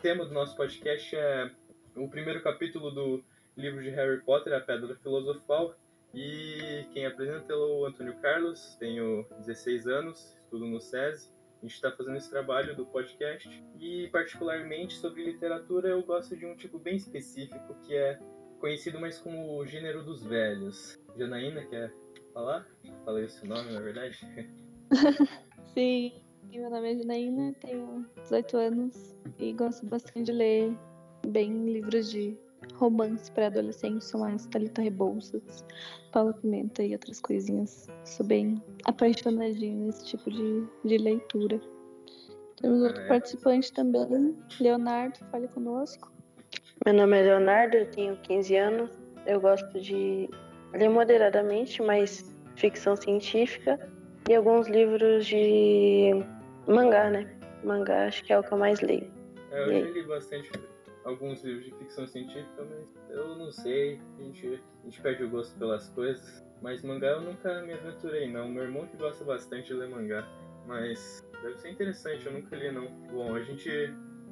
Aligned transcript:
tema 0.00 0.24
do 0.24 0.32
nosso 0.32 0.56
podcast 0.56 1.14
é 1.14 1.50
o 1.94 2.08
primeiro 2.08 2.42
capítulo 2.42 2.90
do 2.90 3.22
livro 3.54 3.82
de 3.82 3.90
Harry 3.90 4.22
Potter, 4.22 4.54
A 4.54 4.60
Pedra 4.60 4.96
Filosofal. 4.96 5.74
E 6.14 6.86
quem 6.92 7.04
apresenta 7.04 7.52
é 7.52 7.56
o 7.56 7.84
Antônio 7.84 8.16
Carlos, 8.16 8.76
tenho 8.80 9.26
16 9.38 9.86
anos, 9.86 10.38
estudo 10.42 10.66
no 10.66 10.80
SESI. 10.80 11.30
A 11.58 11.66
gente 11.66 11.74
está 11.74 11.92
fazendo 11.92 12.16
esse 12.16 12.30
trabalho 12.30 12.74
do 12.74 12.86
podcast 12.86 13.62
e, 13.78 14.08
particularmente, 14.08 14.94
sobre 14.94 15.22
literatura, 15.22 15.90
eu 15.90 16.02
gosto 16.02 16.34
de 16.34 16.46
um 16.46 16.56
tipo 16.56 16.78
bem 16.78 16.96
específico 16.96 17.76
que 17.82 17.94
é 17.94 18.18
conhecido 18.58 18.98
mais 18.98 19.18
como 19.18 19.58
o 19.58 19.66
gênero 19.66 20.02
dos 20.02 20.24
velhos. 20.24 20.98
Janaína, 21.14 21.66
quer 21.66 21.92
falar? 22.32 22.66
Falei 23.04 23.26
esse 23.26 23.46
nome, 23.46 23.70
na 23.70 23.80
verdade? 23.80 24.18
Sim, 25.74 26.22
meu 26.58 26.68
nome 26.68 26.92
é 26.92 26.96
Janaína, 26.96 27.54
tenho 27.60 28.04
18 28.22 28.56
anos 28.56 29.16
e 29.38 29.52
gosto 29.52 29.86
bastante 29.86 30.24
de 30.24 30.32
ler 30.32 30.76
bem 31.28 31.64
livros 31.64 32.10
de 32.10 32.36
romance 32.74 33.30
para 33.32 33.46
adolescentes, 33.46 34.08
são 34.08 34.20
mais 34.20 34.46
Thalita 34.46 34.82
Rebouças, 34.82 35.64
Paula 36.12 36.32
Pimenta 36.32 36.82
e 36.82 36.92
outras 36.92 37.20
coisinhas. 37.20 37.88
Sou 38.04 38.26
bem 38.26 38.60
apaixonadinha 38.84 39.86
nesse 39.86 40.06
tipo 40.06 40.30
de, 40.30 40.66
de 40.84 40.98
leitura. 40.98 41.60
Temos 42.60 42.82
outro 42.82 43.00
é. 43.02 43.08
participante 43.08 43.72
também, 43.72 44.36
Leonardo, 44.60 45.18
fale 45.30 45.46
conosco. 45.48 46.12
Meu 46.84 46.94
nome 46.94 47.18
é 47.18 47.22
Leonardo, 47.22 47.76
eu 47.76 47.90
tenho 47.90 48.16
15 48.16 48.56
anos. 48.56 48.90
Eu 49.26 49.40
gosto 49.40 49.80
de 49.80 50.28
ler 50.72 50.88
moderadamente, 50.88 51.80
mas 51.80 52.34
ficção 52.56 52.96
científica 52.96 53.78
e 54.28 54.34
alguns 54.34 54.68
livros 54.68 55.26
de 55.26 56.12
mangá, 56.66 57.10
né? 57.10 57.30
Mangá 57.64 58.06
acho 58.06 58.24
que 58.24 58.32
é 58.32 58.38
o 58.38 58.42
que 58.42 58.52
eu 58.52 58.58
mais 58.58 58.80
leio. 58.80 59.10
É, 59.50 59.64
eu 59.64 59.86
já 59.86 59.90
li 59.90 60.02
bastante 60.04 60.50
alguns 61.04 61.42
livros 61.42 61.64
de 61.64 61.74
ficção 61.76 62.06
científica, 62.06 62.64
mas 62.68 63.16
eu 63.16 63.36
não 63.36 63.50
sei, 63.50 64.00
a 64.18 64.22
gente, 64.22 64.62
a 64.82 64.84
gente 64.84 65.00
perde 65.00 65.24
o 65.24 65.30
gosto 65.30 65.58
pelas 65.58 65.88
coisas. 65.90 66.44
Mas 66.62 66.82
mangá 66.82 67.08
eu 67.08 67.22
nunca 67.22 67.62
me 67.62 67.72
aventurei 67.72 68.30
não, 68.30 68.48
meu 68.48 68.64
irmão 68.64 68.86
que 68.86 68.96
gosta 68.96 69.24
bastante 69.24 69.68
de 69.68 69.74
ler 69.74 69.88
mangá, 69.88 70.28
mas 70.66 71.26
deve 71.42 71.56
ser 71.56 71.70
interessante, 71.70 72.26
eu 72.26 72.32
nunca 72.32 72.54
li 72.54 72.70
não. 72.70 72.86
Bom, 73.10 73.34
a 73.34 73.40
gente 73.40 73.70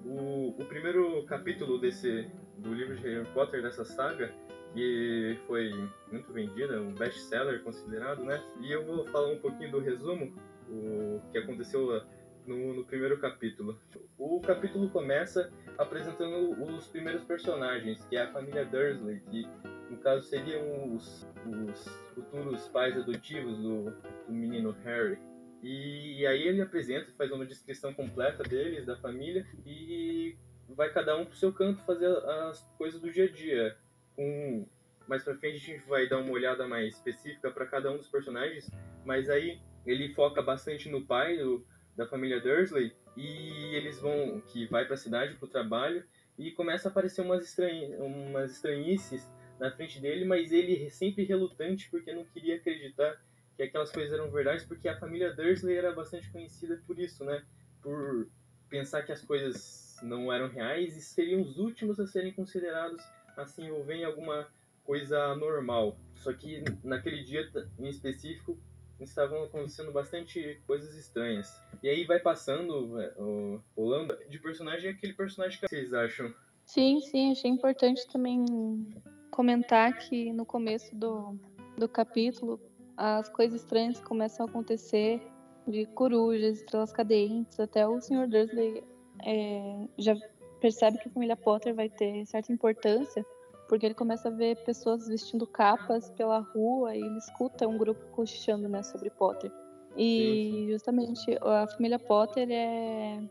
o, 0.04 0.54
o 0.58 0.64
primeiro 0.66 1.24
capítulo 1.24 1.78
desse 1.78 2.30
do 2.58 2.74
livro 2.74 2.96
de 2.96 3.02
Harry 3.02 3.26
Potter 3.32 3.62
dessa 3.62 3.84
saga 3.84 4.30
que 4.74 5.38
foi 5.46 5.72
muito 6.12 6.32
vendida, 6.32 6.80
um 6.80 6.92
best-seller 6.92 7.62
considerado, 7.62 8.22
né? 8.22 8.42
E 8.60 8.70
eu 8.70 8.84
vou 8.84 9.06
falar 9.06 9.28
um 9.28 9.38
pouquinho 9.38 9.70
do 9.70 9.80
resumo, 9.80 10.34
o 10.68 11.20
que 11.32 11.38
aconteceu 11.38 12.02
no, 12.48 12.74
no, 12.74 12.84
primeiro 12.84 13.18
capítulo. 13.18 13.78
O 14.16 14.40
capítulo 14.40 14.88
começa 14.88 15.52
apresentando 15.76 16.60
os 16.62 16.86
primeiros 16.86 17.22
personagens, 17.24 18.04
que 18.06 18.16
é 18.16 18.22
a 18.22 18.32
família 18.32 18.64
Dursley, 18.64 19.20
que 19.30 19.46
no 19.90 19.98
caso 19.98 20.26
seriam 20.26 20.94
os, 20.94 21.26
os 21.46 21.86
futuros 22.14 22.66
pais 22.68 22.96
adotivos 22.96 23.58
do, 23.58 23.90
do 24.26 24.32
menino 24.32 24.74
Harry. 24.84 25.18
E, 25.62 26.20
e 26.20 26.26
aí 26.26 26.48
ele 26.48 26.62
apresenta, 26.62 27.12
faz 27.16 27.30
uma 27.30 27.44
descrição 27.44 27.92
completa 27.92 28.42
deles, 28.42 28.86
da 28.86 28.96
família, 28.96 29.46
e 29.66 30.36
vai 30.68 30.90
cada 30.90 31.16
um 31.16 31.26
pro 31.26 31.36
seu 31.36 31.52
canto 31.52 31.82
fazer 31.84 32.06
as 32.06 32.62
coisas 32.78 33.00
do 33.00 33.10
dia 33.10 33.24
a 33.24 33.30
dia. 33.30 33.76
Com, 34.16 34.66
mais 35.06 35.22
pra 35.22 35.36
frente 35.36 35.56
a 35.56 35.74
gente 35.74 35.88
vai 35.88 36.08
dar 36.08 36.18
uma 36.18 36.32
olhada 36.32 36.66
mais 36.66 36.94
específica 36.94 37.50
para 37.50 37.66
cada 37.66 37.90
um 37.92 37.96
dos 37.98 38.08
personagens, 38.08 38.70
mas 39.04 39.28
aí 39.28 39.60
ele 39.86 40.14
foca 40.14 40.42
bastante 40.42 40.88
no 40.88 41.04
pai 41.04 41.38
da 41.98 42.06
família 42.06 42.40
Dursley 42.40 42.92
e 43.16 43.74
eles 43.74 43.98
vão 43.98 44.40
que 44.42 44.66
vai 44.66 44.84
para 44.84 44.94
a 44.94 44.96
cidade 44.96 45.34
para 45.34 45.46
o 45.46 45.50
trabalho 45.50 46.04
e 46.38 46.52
começa 46.52 46.88
a 46.88 46.90
aparecer 46.90 47.20
umas, 47.22 47.44
estranhi, 47.44 47.92
umas 47.96 48.52
estranhices 48.52 49.28
na 49.58 49.72
frente 49.72 50.00
dele, 50.00 50.24
mas 50.24 50.52
ele 50.52 50.88
sempre 50.90 51.24
relutante 51.24 51.90
porque 51.90 52.14
não 52.14 52.24
queria 52.24 52.54
acreditar 52.54 53.20
que 53.56 53.64
aquelas 53.64 53.90
coisas 53.90 54.12
eram 54.12 54.30
verdades, 54.30 54.64
porque 54.64 54.88
a 54.88 54.96
família 54.96 55.34
Dursley 55.34 55.76
era 55.76 55.92
bastante 55.92 56.30
conhecida 56.30 56.80
por 56.86 56.96
isso, 56.96 57.24
né? 57.24 57.44
Por 57.82 58.28
pensar 58.68 59.02
que 59.02 59.10
as 59.10 59.24
coisas 59.24 59.96
não 60.00 60.32
eram 60.32 60.48
reais 60.48 60.96
e 60.96 61.02
seriam 61.02 61.42
os 61.42 61.58
últimos 61.58 61.98
a 61.98 62.06
serem 62.06 62.32
considerados 62.32 63.02
assim 63.36 63.68
ou 63.70 63.82
vem 63.82 64.04
alguma 64.04 64.46
coisa 64.84 65.34
normal. 65.34 65.98
Só 66.14 66.32
que 66.32 66.62
naquele 66.84 67.24
dia 67.24 67.50
em 67.76 67.88
específico 67.88 68.56
estavam 69.00 69.44
acontecendo 69.44 69.92
bastante 69.92 70.60
coisas 70.66 70.94
estranhas. 70.94 71.48
E 71.82 71.88
aí 71.88 72.04
vai 72.04 72.18
passando, 72.18 73.00
é, 73.00 73.14
o, 73.16 73.60
rolando 73.76 74.16
de 74.28 74.38
personagem 74.38 74.90
aquele 74.90 75.12
personagem 75.12 75.58
que 75.60 75.68
vocês 75.68 75.92
acham? 75.92 76.32
Sim, 76.64 77.00
sim, 77.00 77.32
achei 77.32 77.50
importante 77.50 78.06
também 78.08 78.44
comentar 79.30 79.96
que 79.96 80.32
no 80.32 80.44
começo 80.44 80.94
do, 80.94 81.38
do 81.76 81.88
capítulo 81.88 82.60
as 82.96 83.28
coisas 83.28 83.62
estranhas 83.62 84.00
começam 84.00 84.44
a 84.44 84.48
acontecer 84.48 85.22
de 85.66 85.86
corujas, 85.86 86.58
estrelas 86.58 86.92
cadentes, 86.92 87.60
até 87.60 87.86
o 87.86 88.00
Sr. 88.00 88.26
Dursley 88.26 88.82
é, 89.24 89.86
já 89.96 90.16
percebe 90.60 90.98
que 90.98 91.08
a 91.08 91.12
família 91.12 91.36
Potter 91.36 91.74
vai 91.74 91.88
ter 91.88 92.26
certa 92.26 92.52
importância 92.52 93.24
porque 93.68 93.84
ele 93.84 93.94
começa 93.94 94.28
a 94.28 94.32
ver 94.32 94.56
pessoas 94.64 95.06
vestindo 95.06 95.46
capas 95.46 96.10
pela 96.10 96.38
rua 96.38 96.96
e 96.96 97.00
ele 97.00 97.18
escuta 97.18 97.68
um 97.68 97.76
grupo 97.76 98.02
cochichando 98.12 98.66
né, 98.68 98.82
sobre 98.82 99.10
Potter. 99.10 99.52
E 99.96 100.50
sim, 100.50 100.52
sim. 100.52 100.72
justamente 100.72 101.38
a 101.42 101.66
família 101.66 101.98
Potter 101.98 102.48
é, 102.50 103.22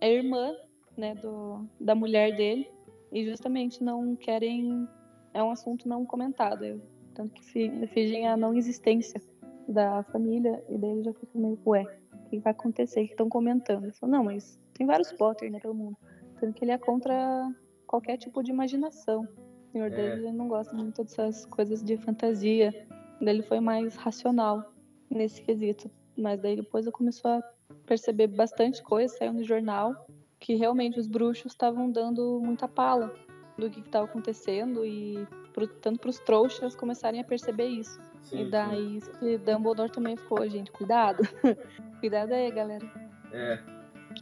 é 0.00 0.12
irmã 0.12 0.54
né, 0.96 1.14
do, 1.14 1.66
da 1.80 1.94
mulher 1.94 2.36
dele 2.36 2.70
e 3.10 3.24
justamente 3.24 3.82
não 3.82 4.14
querem. 4.14 4.86
É 5.32 5.42
um 5.42 5.50
assunto 5.50 5.88
não 5.88 6.04
comentado, 6.04 6.80
tanto 7.14 7.34
que 7.34 7.42
fingem 7.88 8.26
a 8.26 8.36
não 8.36 8.54
existência 8.54 9.20
da 9.68 10.02
família 10.04 10.64
e 10.68 10.78
daí 10.78 10.90
ele 10.90 11.02
já 11.02 11.12
fica 11.12 11.38
meio, 11.38 11.58
ué, 11.66 11.84
o 12.12 12.28
que 12.30 12.38
vai 12.38 12.52
acontecer? 12.52 13.04
que 13.04 13.12
estão 13.12 13.28
comentando? 13.28 13.84
Ele 13.84 13.92
não, 14.02 14.24
mas 14.24 14.58
tem 14.72 14.86
vários 14.86 15.12
Potter 15.12 15.50
né, 15.50 15.58
pelo 15.60 15.74
mundo. 15.74 15.96
Tanto 16.40 16.54
que 16.54 16.64
ele 16.64 16.72
é 16.72 16.78
contra 16.78 17.50
qualquer 17.86 18.16
tipo 18.16 18.42
de 18.42 18.50
imaginação 18.50 19.28
senhor 19.76 19.92
é. 19.92 19.96
dele 19.96 20.32
não 20.32 20.48
gosta 20.48 20.74
muito 20.74 21.02
dessas 21.04 21.44
coisas 21.46 21.82
de 21.82 21.98
fantasia. 21.98 22.72
Ele 23.20 23.42
foi 23.42 23.60
mais 23.60 23.94
racional 23.96 24.72
nesse 25.10 25.42
quesito. 25.42 25.90
Mas 26.16 26.40
daí 26.40 26.56
depois 26.56 26.86
eu 26.86 26.92
começou 26.92 27.30
a 27.30 27.42
perceber 27.84 28.28
bastante 28.28 28.82
coisa, 28.82 29.14
saiu 29.14 29.34
no 29.34 29.44
jornal, 29.44 30.06
que 30.40 30.54
realmente 30.54 30.98
os 30.98 31.06
bruxos 31.06 31.52
estavam 31.52 31.90
dando 31.90 32.40
muita 32.42 32.66
pala 32.66 33.14
do 33.58 33.68
que 33.68 33.80
estava 33.80 34.06
acontecendo 34.06 34.84
e 34.84 35.26
pro, 35.52 35.66
tanto 35.66 36.00
para 36.00 36.10
os 36.10 36.18
trouxas 36.20 36.74
começarem 36.74 37.20
a 37.20 37.24
perceber 37.24 37.66
isso. 37.66 38.00
Sim, 38.22 38.46
e 38.46 38.50
daí 38.50 39.00
sim. 39.00 39.38
Dumbledore 39.38 39.92
também 39.92 40.16
ficou, 40.16 40.48
gente, 40.48 40.72
cuidado. 40.72 41.22
cuidado 42.00 42.32
aí, 42.32 42.50
galera. 42.50 42.86
É. 43.32 43.58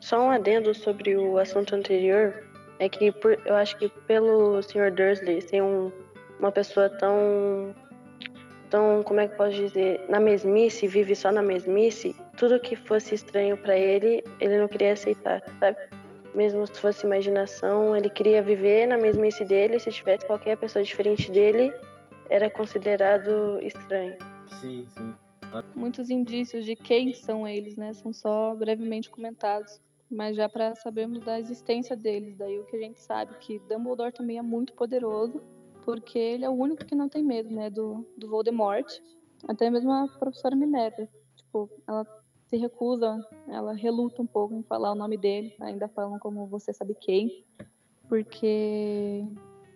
Só 0.00 0.20
um 0.20 0.30
adendo 0.30 0.74
sobre 0.74 1.16
o 1.16 1.38
assunto 1.38 1.76
anterior 1.76 2.53
é 2.78 2.88
que 2.88 3.12
por, 3.12 3.38
eu 3.44 3.54
acho 3.54 3.76
que 3.78 3.88
pelo 3.88 4.60
Sr. 4.62 4.90
Dursley 4.92 5.40
ser 5.40 5.62
um, 5.62 5.92
uma 6.38 6.50
pessoa 6.50 6.88
tão 6.88 7.74
tão 8.70 9.02
como 9.02 9.20
é 9.20 9.28
que 9.28 9.36
posso 9.36 9.56
dizer 9.56 10.04
na 10.08 10.18
mesmice 10.18 10.86
vive 10.86 11.14
só 11.14 11.30
na 11.30 11.42
mesmice 11.42 12.14
tudo 12.36 12.58
que 12.58 12.74
fosse 12.74 13.14
estranho 13.14 13.56
para 13.56 13.76
ele 13.76 14.24
ele 14.40 14.58
não 14.58 14.68
queria 14.68 14.92
aceitar 14.92 15.42
sabe? 15.60 15.76
Mesmo 16.34 16.66
se 16.66 16.80
fosse 16.80 17.06
imaginação 17.06 17.96
ele 17.96 18.10
queria 18.10 18.42
viver 18.42 18.86
na 18.86 18.98
mesmice 18.98 19.44
dele 19.44 19.78
se 19.78 19.90
tivesse 19.90 20.26
qualquer 20.26 20.56
pessoa 20.56 20.82
diferente 20.82 21.30
dele 21.30 21.72
era 22.30 22.48
considerado 22.50 23.60
estranho. 23.62 24.16
Sim 24.60 24.86
sim. 24.88 25.14
Muitos 25.76 26.10
indícios 26.10 26.64
de 26.64 26.74
quem 26.74 27.14
são 27.14 27.46
eles 27.46 27.76
né? 27.76 27.92
São 27.92 28.12
só 28.12 28.54
brevemente 28.56 29.08
comentados 29.08 29.80
mas 30.14 30.36
já 30.36 30.48
para 30.48 30.74
sabermos 30.76 31.20
da 31.20 31.38
existência 31.38 31.96
deles. 31.96 32.36
Daí 32.36 32.58
o 32.58 32.64
que 32.64 32.76
a 32.76 32.80
gente 32.80 33.00
sabe 33.00 33.34
que 33.38 33.58
Dumbledore 33.68 34.12
também 34.12 34.38
é 34.38 34.42
muito 34.42 34.72
poderoso, 34.74 35.42
porque 35.84 36.18
ele 36.18 36.44
é 36.44 36.48
o 36.48 36.52
único 36.52 36.84
que 36.84 36.94
não 36.94 37.08
tem 37.08 37.22
medo, 37.22 37.52
né, 37.52 37.68
do, 37.68 38.06
do 38.16 38.28
Voldemort. 38.28 38.86
Até 39.46 39.68
mesmo 39.68 39.92
a 39.92 40.08
professora 40.18 40.56
Minerva, 40.56 41.08
tipo, 41.36 41.68
ela 41.86 42.06
se 42.46 42.56
recusa, 42.56 43.20
ela 43.48 43.74
reluta 43.74 44.22
um 44.22 44.26
pouco 44.26 44.54
em 44.54 44.62
falar 44.62 44.92
o 44.92 44.94
nome 44.94 45.18
dele, 45.18 45.54
ainda 45.60 45.88
falam 45.88 46.18
como 46.18 46.46
você 46.46 46.72
sabe 46.72 46.94
quem, 46.94 47.44
porque, 48.08 49.24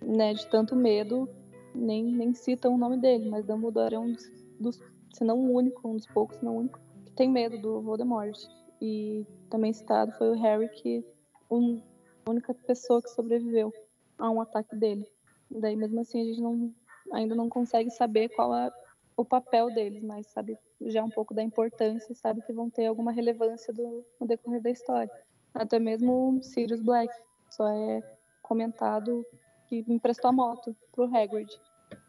né, 0.00 0.32
de 0.32 0.46
tanto 0.49 0.75
medo, 0.75 1.29
nem, 1.75 2.05
nem 2.05 2.32
citam 2.32 2.75
o 2.75 2.79
nome 2.79 2.99
dele, 2.99 3.29
mas 3.29 3.44
Dumbledore 3.44 3.94
é 3.94 3.99
um 3.99 4.12
dos, 4.12 4.31
dos 4.58 4.81
se 5.12 5.25
não 5.25 5.38
o 5.38 5.52
único, 5.55 5.88
um 5.88 5.96
dos 5.96 6.06
poucos, 6.06 6.37
se 6.37 6.44
não 6.44 6.56
o 6.56 6.58
único, 6.61 6.81
que 7.05 7.12
tem 7.12 7.29
medo 7.29 7.58
do 7.61 7.81
Voldemort. 7.81 8.38
E 8.81 9.27
também 9.51 9.73
citado 9.73 10.13
foi 10.13 10.31
o 10.31 10.41
Harry, 10.41 10.69
que 10.69 11.05
um, 11.51 11.83
a 12.27 12.31
única 12.31 12.55
pessoa 12.55 13.03
que 13.03 13.11
sobreviveu 13.11 13.73
a 14.19 14.31
um 14.31 14.41
ataque 14.41 14.77
dele. 14.77 15.07
Daí, 15.51 15.77
mesmo 15.77 16.01
assim, 16.01 16.21
a 16.21 16.25
gente 16.25 16.41
não, 16.41 16.73
ainda 17.13 17.35
não 17.35 17.49
consegue 17.49 17.91
saber 17.91 18.29
qual 18.29 18.55
é 18.55 18.71
o 19.17 19.25
papel 19.25 19.73
deles, 19.73 20.03
mas 20.03 20.27
sabe 20.29 20.57
já 20.83 21.03
um 21.03 21.11
pouco 21.11 21.35
da 21.35 21.43
importância, 21.43 22.15
sabe 22.15 22.41
que 22.43 22.53
vão 22.53 22.71
ter 22.71 22.87
alguma 22.87 23.11
relevância 23.11 23.73
do, 23.73 24.05
no 24.21 24.27
decorrer 24.27 24.63
da 24.63 24.71
história. 24.71 25.11
Até 25.53 25.79
mesmo 25.79 26.39
Sirius 26.43 26.81
Black. 26.81 27.13
só 27.51 27.67
é 27.69 28.03
comentado 28.43 29.27
que 29.67 29.85
emprestou 29.89 30.29
a 30.29 30.33
moto 30.33 30.75
pro 30.93 31.05
Hagrid. 31.05 31.51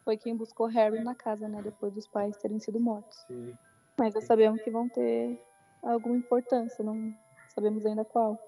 Foi 0.04 0.16
quem 0.16 0.36
buscou 0.36 0.66
Harry 0.66 1.02
na 1.02 1.14
casa, 1.14 1.48
né? 1.48 1.60
Depois 1.62 1.92
dos 1.92 2.06
pais 2.06 2.36
terem 2.36 2.60
sido 2.60 2.78
mortos. 2.78 3.18
Sim. 3.26 3.52
Mas 3.98 4.14
já 4.14 4.20
sabemos 4.20 4.62
que 4.62 4.70
vão 4.70 4.88
ter 4.88 5.38
alguma 5.82 6.16
importância, 6.16 6.84
não 6.84 7.14
sabemos 7.48 7.84
ainda 7.86 8.04
qual. 8.04 8.38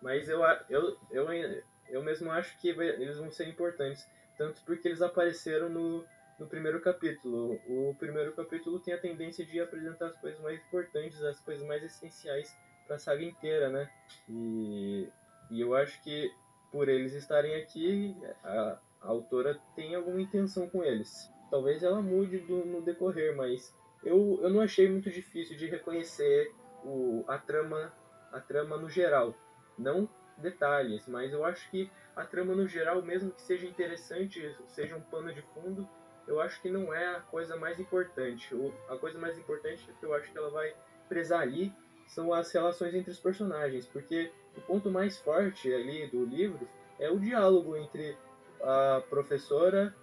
Mas 0.00 0.28
eu, 0.28 0.40
eu, 0.68 0.96
eu, 1.10 1.62
eu 1.88 2.02
mesmo 2.02 2.30
acho 2.30 2.58
que 2.58 2.68
eles 2.68 3.18
vão 3.18 3.30
ser 3.30 3.48
importantes. 3.48 4.06
Tanto 4.36 4.62
porque 4.64 4.88
eles 4.88 5.02
apareceram 5.02 5.68
no, 5.68 6.04
no 6.38 6.46
primeiro 6.46 6.80
capítulo. 6.80 7.60
O 7.68 7.94
primeiro 7.98 8.32
capítulo 8.32 8.80
tem 8.80 8.94
a 8.94 8.98
tendência 8.98 9.44
de 9.44 9.60
apresentar 9.60 10.06
as 10.06 10.16
coisas 10.16 10.40
mais 10.40 10.58
importantes, 10.60 11.22
as 11.22 11.38
coisas 11.40 11.66
mais 11.66 11.82
essenciais 11.82 12.52
para 12.86 12.96
a 12.96 12.98
saga 12.98 13.22
inteira, 13.22 13.68
né? 13.68 13.88
E, 14.28 15.08
e 15.50 15.60
eu 15.60 15.74
acho 15.74 16.02
que 16.02 16.32
por 16.70 16.88
eles 16.88 17.12
estarem 17.12 17.54
aqui, 17.54 18.16
a, 18.42 18.78
a 19.02 19.08
autora 19.08 19.60
tem 19.76 19.94
alguma 19.94 20.20
intenção 20.20 20.68
com 20.68 20.82
eles. 20.82 21.30
Talvez 21.50 21.82
ela 21.82 22.00
mude 22.00 22.38
do, 22.38 22.64
no 22.64 22.80
decorrer, 22.80 23.36
mas 23.36 23.72
eu, 24.02 24.40
eu 24.42 24.48
não 24.48 24.60
achei 24.60 24.88
muito 24.88 25.10
difícil 25.10 25.56
de 25.56 25.66
reconhecer 25.66 26.50
o, 26.84 27.24
a 27.28 27.38
trama 27.38 27.92
a 28.32 28.40
trama 28.40 28.76
no 28.76 28.88
geral. 28.88 29.34
Não 29.78 30.08
detalhes, 30.38 31.06
mas 31.06 31.32
eu 31.32 31.44
acho 31.44 31.70
que 31.70 31.90
a 32.16 32.24
trama 32.24 32.54
no 32.54 32.66
geral, 32.66 33.02
mesmo 33.02 33.30
que 33.30 33.42
seja 33.42 33.66
interessante, 33.66 34.56
seja 34.66 34.96
um 34.96 35.00
pano 35.00 35.32
de 35.32 35.42
fundo, 35.54 35.88
eu 36.26 36.40
acho 36.40 36.60
que 36.60 36.70
não 36.70 36.92
é 36.92 37.16
a 37.16 37.20
coisa 37.20 37.56
mais 37.56 37.78
importante. 37.78 38.54
O, 38.54 38.72
a 38.88 38.96
coisa 38.96 39.18
mais 39.18 39.38
importante 39.38 39.88
que 39.98 40.04
eu 40.04 40.14
acho 40.14 40.30
que 40.30 40.38
ela 40.38 40.50
vai 40.50 40.74
prezar 41.08 41.40
ali 41.40 41.72
são 42.06 42.32
as 42.32 42.50
relações 42.52 42.94
entre 42.94 43.10
os 43.10 43.18
personagens, 43.18 43.86
porque 43.86 44.30
o 44.56 44.60
ponto 44.60 44.90
mais 44.90 45.18
forte 45.18 45.72
ali 45.72 46.06
do 46.08 46.24
livro 46.24 46.68
é 46.98 47.10
o 47.10 47.18
diálogo 47.18 47.76
entre 47.76 48.16
a 48.62 49.02
professora, 49.08 49.94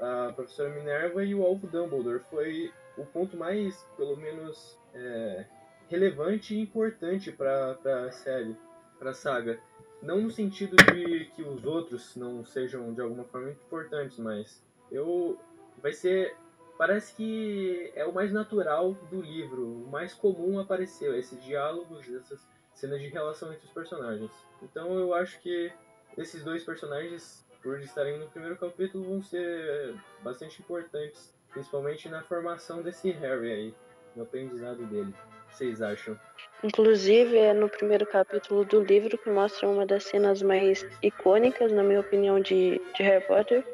a 0.00 0.32
professora 0.34 0.70
Minerva 0.70 1.24
e 1.24 1.34
o 1.34 1.42
Alvo 1.42 1.66
Dumbledore. 1.66 2.20
Foi 2.30 2.72
o 2.96 3.04
ponto 3.04 3.36
mais, 3.36 3.82
pelo 3.96 4.16
menos, 4.16 4.78
é, 4.94 5.44
relevante 5.88 6.54
e 6.54 6.60
importante 6.60 7.30
para 7.30 7.78
a 8.06 8.10
série, 8.10 8.56
para 8.98 9.10
a 9.10 9.14
saga. 9.14 9.58
Não 10.02 10.20
no 10.20 10.30
sentido 10.30 10.76
de 10.76 11.26
que 11.34 11.42
os 11.42 11.64
outros 11.64 12.16
não 12.16 12.44
sejam 12.44 12.92
de 12.92 13.00
alguma 13.00 13.24
forma 13.24 13.50
importantes, 13.50 14.18
mas 14.18 14.62
eu 14.90 15.38
vai 15.82 15.92
ser 15.92 16.36
parece 16.76 17.14
que 17.14 17.90
é 17.94 18.04
o 18.04 18.12
mais 18.12 18.30
natural 18.32 18.92
do 19.10 19.20
livro, 19.22 19.66
o 19.66 19.88
mais 19.90 20.12
comum 20.12 20.58
apareceu 20.58 21.16
esses 21.18 21.42
diálogos, 21.42 22.06
essas 22.12 22.46
cenas 22.74 23.00
de 23.00 23.08
relação 23.08 23.52
entre 23.52 23.64
os 23.64 23.72
personagens. 23.72 24.30
Então 24.62 24.94
eu 24.98 25.14
acho 25.14 25.40
que 25.40 25.72
esses 26.18 26.44
dois 26.44 26.62
personagens, 26.62 27.46
por 27.62 27.80
estarem 27.80 28.18
no 28.18 28.28
primeiro 28.28 28.56
capítulo, 28.56 29.04
vão 29.04 29.22
ser 29.22 29.94
bastante 30.22 30.60
importantes, 30.60 31.34
principalmente 31.50 32.08
na 32.10 32.22
formação 32.22 32.82
desse 32.82 33.10
Harry 33.10 33.50
aí, 33.50 33.74
no 34.14 34.24
aprendizado 34.24 34.84
dele 34.86 35.14
vocês 35.50 35.82
acham? 35.82 36.18
Inclusive, 36.62 37.36
é 37.36 37.52
no 37.52 37.68
primeiro 37.68 38.06
capítulo 38.06 38.64
do 38.64 38.82
livro 38.82 39.16
que 39.18 39.30
mostra 39.30 39.68
uma 39.68 39.86
das 39.86 40.04
cenas 40.04 40.42
mais 40.42 40.86
icônicas, 41.02 41.72
na 41.72 41.82
minha 41.82 42.00
opinião, 42.00 42.40
de, 42.40 42.80
de 42.94 43.02
Harry 43.02 43.24
Potter, 43.26 43.64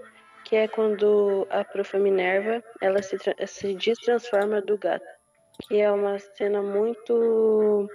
que 0.45 0.57
é 0.57 0.69
quando 0.69 1.47
a 1.51 1.65
profa 1.65 1.99
Minerva 1.99 2.63
ela 2.81 3.03
se, 3.03 3.17
se 3.47 3.75
destransforma 3.75 4.61
do 4.61 4.77
gato. 4.77 5.07
Que 5.69 5.81
é 5.81 5.91
uma 5.91 6.19
cena 6.19 6.61
muito 6.61 7.89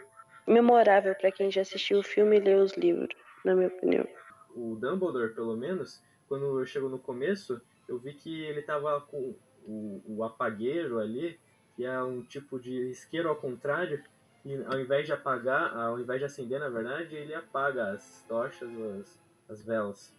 memorável 0.47 1.13
para 1.15 1.31
quem 1.31 1.51
já 1.51 1.62
assistiu 1.62 2.00
o 2.00 2.03
filme 2.03 2.38
e 2.38 2.39
leu 2.39 2.59
os 2.59 2.73
livros, 2.73 3.09
na 3.44 3.53
minha 3.53 3.68
opinião. 3.68 4.07
O 4.56 4.75
Dumbledore, 4.75 5.33
pelo 5.33 5.57
menos, 5.57 6.01
quando 6.27 6.65
chegou 6.65 6.89
no 6.89 6.97
começo, 6.97 7.62
eu 7.88 8.00
vi 8.00 8.13
que 8.13 8.41
ele 8.44 8.62
tava 8.62 9.01
com 9.01 9.35
o, 9.65 10.01
o 10.07 10.23
apagueiro 10.23 11.00
ali, 11.00 11.39
que 11.77 11.85
é 11.85 12.01
um 12.01 12.24
tipo 12.24 12.59
de 12.59 12.89
isqueiro 12.89 13.29
ao 13.29 13.35
contrário, 13.35 14.03
e 14.44 14.56
ao 14.63 14.79
invés 14.79 15.06
de 15.06 15.13
apagar, 15.13 15.77
ao 15.77 16.00
invés 16.00 16.19
de 16.19 16.25
acender, 16.25 16.59
na 16.59 16.69
verdade, 16.69 17.15
ele 17.15 17.35
apaga 17.35 17.91
as 17.91 18.25
tochas, 18.27 18.69
as, 18.81 19.21
as 19.47 19.63
velas. 19.63 20.18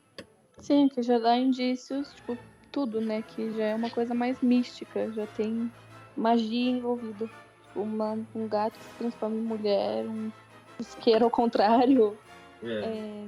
Sim, 0.59 0.89
que 0.89 1.03
já 1.03 1.19
dá 1.19 1.37
indícios, 1.37 2.15
tipo, 2.15 2.39
tudo, 2.71 3.01
né? 3.01 3.23
Que 3.23 3.51
já 3.53 3.65
é 3.65 3.75
uma 3.75 3.91
coisa 3.91 4.15
mais 4.15 4.41
mística, 4.41 5.11
já 5.11 5.27
tem 5.27 5.71
magia 6.17 6.71
envolvida. 6.71 7.29
Uma, 7.75 8.19
um 8.35 8.47
gato 8.49 8.79
que 8.79 8.85
se 8.85 8.99
transforma 8.99 9.37
em 9.37 9.41
mulher, 9.41 10.07
um 10.07 10.31
isqueiro 10.79 11.25
ao 11.25 11.31
contrário. 11.31 12.17
É, 12.63 12.69
é 12.69 13.27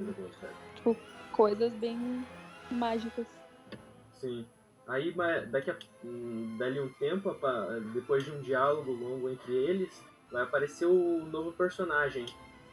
tipo, 0.75 0.95
coisas 1.33 1.73
bem 1.73 2.25
mágicas. 2.69 3.27
Sim. 4.13 4.45
Aí, 4.91 5.15
daqui 5.49 5.71
a, 5.71 5.77
dali 6.57 6.81
um 6.81 6.89
tempo, 6.89 7.33
depois 7.93 8.25
de 8.25 8.31
um 8.31 8.41
diálogo 8.41 8.91
longo 8.91 9.29
entre 9.29 9.53
eles, 9.53 10.03
vai 10.29 10.43
aparecer 10.43 10.85
o 10.85 11.25
novo 11.25 11.53
personagem, 11.53 12.25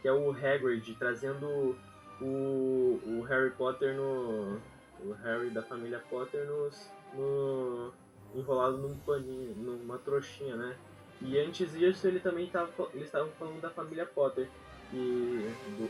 que 0.02 0.08
é 0.08 0.12
o 0.12 0.32
Hagrid, 0.32 0.96
trazendo 0.98 1.78
o, 2.20 3.00
o 3.06 3.22
Harry 3.28 3.50
Potter 3.50 3.94
no. 3.94 4.60
O 5.00 5.12
Harry 5.22 5.48
da 5.50 5.62
família 5.62 6.02
Potter 6.10 6.44
nos, 6.44 6.90
no, 7.14 7.92
enrolado 8.34 8.78
num 8.78 8.98
paninho, 8.98 9.54
numa 9.54 9.96
trouxinha, 9.98 10.56
né? 10.56 10.76
E 11.22 11.38
antes 11.38 11.70
disso 11.72 12.08
ele 12.08 12.18
também 12.18 12.48
tava. 12.48 12.68
Eles 12.94 13.06
estavam 13.06 13.30
falando 13.38 13.60
da 13.60 13.70
família 13.70 14.04
Potter. 14.04 14.48
E, 14.92 14.96
do, 15.78 15.88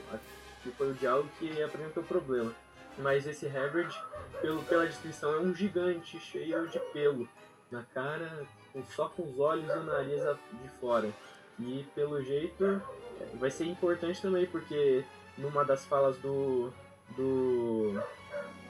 que 0.62 0.70
foi 0.72 0.90
o 0.90 0.94
diálogo 0.94 1.30
que 1.38 1.62
apresentou 1.62 2.02
o 2.02 2.06
problema. 2.06 2.54
Mas 2.98 3.26
esse 3.26 3.46
Hagrid, 3.46 3.94
pelo, 4.40 4.62
pela 4.64 4.86
descrição, 4.86 5.32
é 5.34 5.38
um 5.38 5.54
gigante 5.54 6.18
cheio 6.18 6.66
de 6.68 6.78
pelo 6.92 7.28
na 7.70 7.82
cara, 7.82 8.46
só 8.94 9.08
com 9.08 9.22
os 9.22 9.38
olhos 9.38 9.68
e 9.68 9.78
o 9.78 9.84
nariz 9.84 10.22
de 10.22 10.68
fora. 10.80 11.12
E 11.58 11.84
pelo 11.94 12.22
jeito 12.22 12.64
é, 13.20 13.36
vai 13.36 13.50
ser 13.50 13.64
importante 13.66 14.22
também, 14.22 14.46
porque 14.46 15.04
numa 15.36 15.64
das 15.64 15.84
falas 15.84 16.16
do, 16.18 16.72
do 17.16 18.00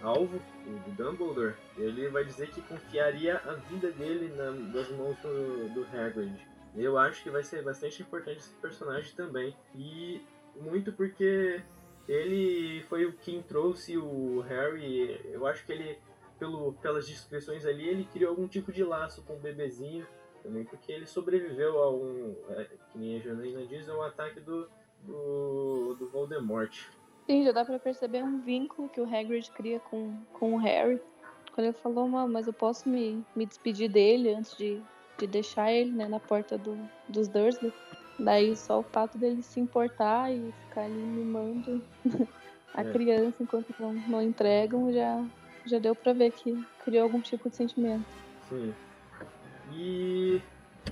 alvo, 0.03 0.41
do 0.65 0.91
Dumbledore, 0.97 1.55
ele 1.77 2.09
vai 2.09 2.25
dizer 2.25 2.51
que 2.51 2.63
confiaria 2.63 3.37
a 3.45 3.55
vida 3.55 3.91
dele 3.93 4.35
na, 4.37 4.51
nas 4.51 4.89
mãos 4.91 5.17
do, 5.19 5.69
do 5.75 5.87
Hagrid. 5.97 6.35
Eu 6.77 6.99
acho 6.99 7.23
que 7.23 7.31
vai 7.31 7.43
ser 7.43 7.63
bastante 7.63 8.03
importante 8.03 8.39
esse 8.39 8.55
personagem 8.55 9.15
também. 9.15 9.57
E 9.75 10.23
muito 10.57 10.93
porque 10.93 11.63
ele 12.09 12.83
foi 12.89 13.05
o 13.05 13.13
quem 13.13 13.43
trouxe 13.43 13.99
o 13.99 14.41
Harry. 14.41 15.21
Eu 15.27 15.47
acho 15.47 15.65
que 15.67 15.73
ele, 15.73 15.99
pelo, 16.39 16.73
pelas 16.75 17.07
descrições 17.07 17.67
ali, 17.67 17.87
ele 17.87 18.05
criou 18.05 18.31
algum 18.31 18.49
tipo 18.49 18.73
de 18.73 18.83
laço 18.83 19.23
com 19.23 19.35
o 19.35 19.39
bebezinho 19.39 20.07
também, 20.43 20.65
porque 20.65 20.91
ele 20.91 21.07
sobreviveu 21.07 21.83
a 21.83 21.93
um, 21.93 22.35
é, 22.51 22.65
que 22.65 22.99
nem 22.99 23.17
a 23.17 23.21
Janaína 23.21 23.67
diz, 23.67 23.89
a 23.89 23.95
um 23.95 24.03
ataque 24.03 24.41
do, 24.41 24.69
do, 25.03 25.97
do 25.99 26.09
Voldemort. 26.11 26.73
Sim, 27.27 27.45
já 27.45 27.53
dá 27.53 27.65
pra 27.65 27.79
perceber 27.79 28.25
um 28.25 28.41
vínculo 28.41 28.89
que 28.89 29.01
o 29.01 29.05
Hagrid 29.05 29.51
cria 29.51 29.79
com, 29.79 30.17
com 30.33 30.55
o 30.55 30.57
Harry. 30.57 30.99
Quando 31.55 31.67
ele 31.67 31.77
falou, 31.77 32.09
mas 32.09 32.47
eu 32.47 32.53
posso 32.55 32.89
me, 32.89 33.23
me 33.37 33.45
despedir 33.45 33.91
dele 33.91 34.33
antes 34.33 34.57
de, 34.57 34.81
de 35.19 35.27
deixar 35.27 35.71
ele 35.71 35.91
né, 35.91 36.09
na 36.09 36.19
porta 36.19 36.57
do, 36.57 36.79
dos 37.09 37.29
Dursley. 37.29 37.73
Daí 38.19 38.57
só 38.57 38.81
o 38.81 38.83
fato 38.83 39.17
dele 39.17 39.43
se 39.43 39.61
importar 39.61 40.33
e 40.33 40.53
ficar 40.65 40.83
ali 40.83 40.95
mimando 40.95 41.81
a 42.75 42.83
é. 42.83 42.93
criança 42.93 43.43
enquanto 43.43 43.73
não, 43.79 43.93
não 43.93 44.23
entregam 44.23 44.93
já, 44.93 45.25
já 45.65 45.79
deu 45.79 45.95
pra 45.95 46.13
ver 46.13 46.33
que 46.33 46.65
criou 46.85 47.05
algum 47.05 47.21
tipo 47.21 47.49
de 47.49 47.57
sentimento. 47.57 48.05
Sim. 48.49 48.75
E, 49.73 50.43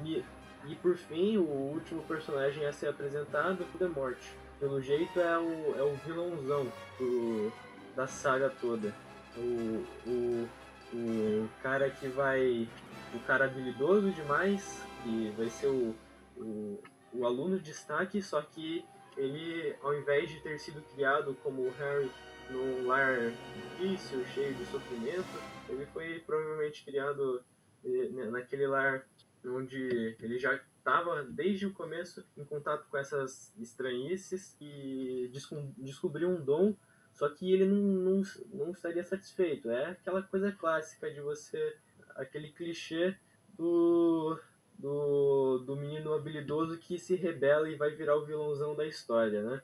e, 0.04 0.24
e 0.68 0.74
por 0.76 0.96
fim, 0.96 1.36
o 1.36 1.44
último 1.44 2.02
personagem 2.02 2.64
a 2.64 2.72
ser 2.72 2.88
apresentado 2.88 3.66
é 3.80 3.84
o 3.84 3.88
Morte. 3.90 4.32
Pelo 4.60 4.80
jeito 4.80 5.20
é 5.20 5.38
o, 5.38 5.74
é 5.76 5.82
o 5.82 5.94
vilãozão 6.06 6.66
do, 6.98 7.52
da 7.94 8.06
saga 8.06 8.50
toda. 8.60 8.94
O, 9.36 9.84
o, 10.06 10.48
o 10.94 11.48
cara 11.62 11.90
que 11.90 12.08
vai. 12.08 12.68
O 13.14 13.18
cara 13.20 13.44
habilidoso 13.44 14.10
demais, 14.10 14.82
que 15.02 15.32
vai 15.36 15.48
ser 15.48 15.68
o, 15.68 15.94
o 16.36 16.78
o 17.18 17.26
aluno 17.26 17.58
de 17.58 17.64
destaque, 17.64 18.22
só 18.22 18.42
que 18.42 18.84
ele, 19.16 19.74
ao 19.82 19.94
invés 19.94 20.28
de 20.28 20.40
ter 20.40 20.58
sido 20.58 20.82
criado 20.94 21.34
como 21.42 21.62
o 21.62 21.70
Harry 21.78 22.10
num 22.50 22.86
lar 22.86 23.32
difícil, 23.54 24.24
cheio 24.26 24.54
de 24.54 24.64
sofrimento, 24.66 25.26
ele 25.68 25.86
foi 25.86 26.20
provavelmente 26.20 26.84
criado 26.84 27.42
eh, 27.84 28.08
naquele 28.30 28.66
lar 28.66 29.06
onde 29.44 30.16
ele 30.20 30.38
já 30.38 30.54
estava 30.78 31.24
desde 31.24 31.66
o 31.66 31.72
começo 31.72 32.24
em 32.36 32.44
contato 32.44 32.86
com 32.88 32.96
essas 32.96 33.52
estranhices 33.58 34.56
e 34.60 35.30
descobriu 35.78 36.28
um 36.28 36.44
dom, 36.44 36.74
só 37.12 37.28
que 37.28 37.52
ele 37.52 37.64
não, 37.64 37.76
não, 37.76 38.22
não 38.52 38.70
estaria 38.70 39.02
satisfeito. 39.02 39.70
É 39.70 39.90
aquela 39.90 40.22
coisa 40.22 40.52
clássica 40.52 41.10
de 41.10 41.20
você, 41.20 41.76
aquele 42.14 42.50
clichê 42.52 43.16
do 43.56 44.38
do, 44.78 45.58
do 45.58 45.76
menino 45.76 46.12
habilidoso 46.14 46.78
que 46.78 46.98
se 46.98 47.14
rebela 47.14 47.68
e 47.68 47.76
vai 47.76 47.90
virar 47.90 48.16
o 48.16 48.24
vilãozão 48.24 48.74
da 48.74 48.86
história, 48.86 49.42
né? 49.42 49.62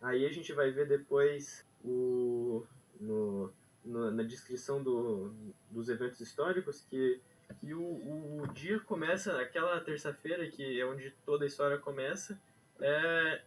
Aí 0.00 0.26
a 0.26 0.32
gente 0.32 0.52
vai 0.52 0.70
ver 0.70 0.86
depois 0.86 1.66
o, 1.84 2.64
no, 3.00 3.52
no, 3.84 4.10
na 4.10 4.22
descrição 4.22 4.82
do, 4.82 5.32
dos 5.70 5.88
eventos 5.88 6.20
históricos 6.20 6.80
que, 6.88 7.20
que 7.60 7.74
o, 7.74 7.82
o, 7.82 8.42
o 8.42 8.46
dia 8.52 8.80
começa, 8.80 9.40
aquela 9.40 9.80
terça-feira, 9.80 10.46
que 10.50 10.80
é 10.80 10.86
onde 10.86 11.10
toda 11.24 11.44
a 11.44 11.46
história 11.46 11.78
começa, 11.78 12.40
é, 12.80 13.42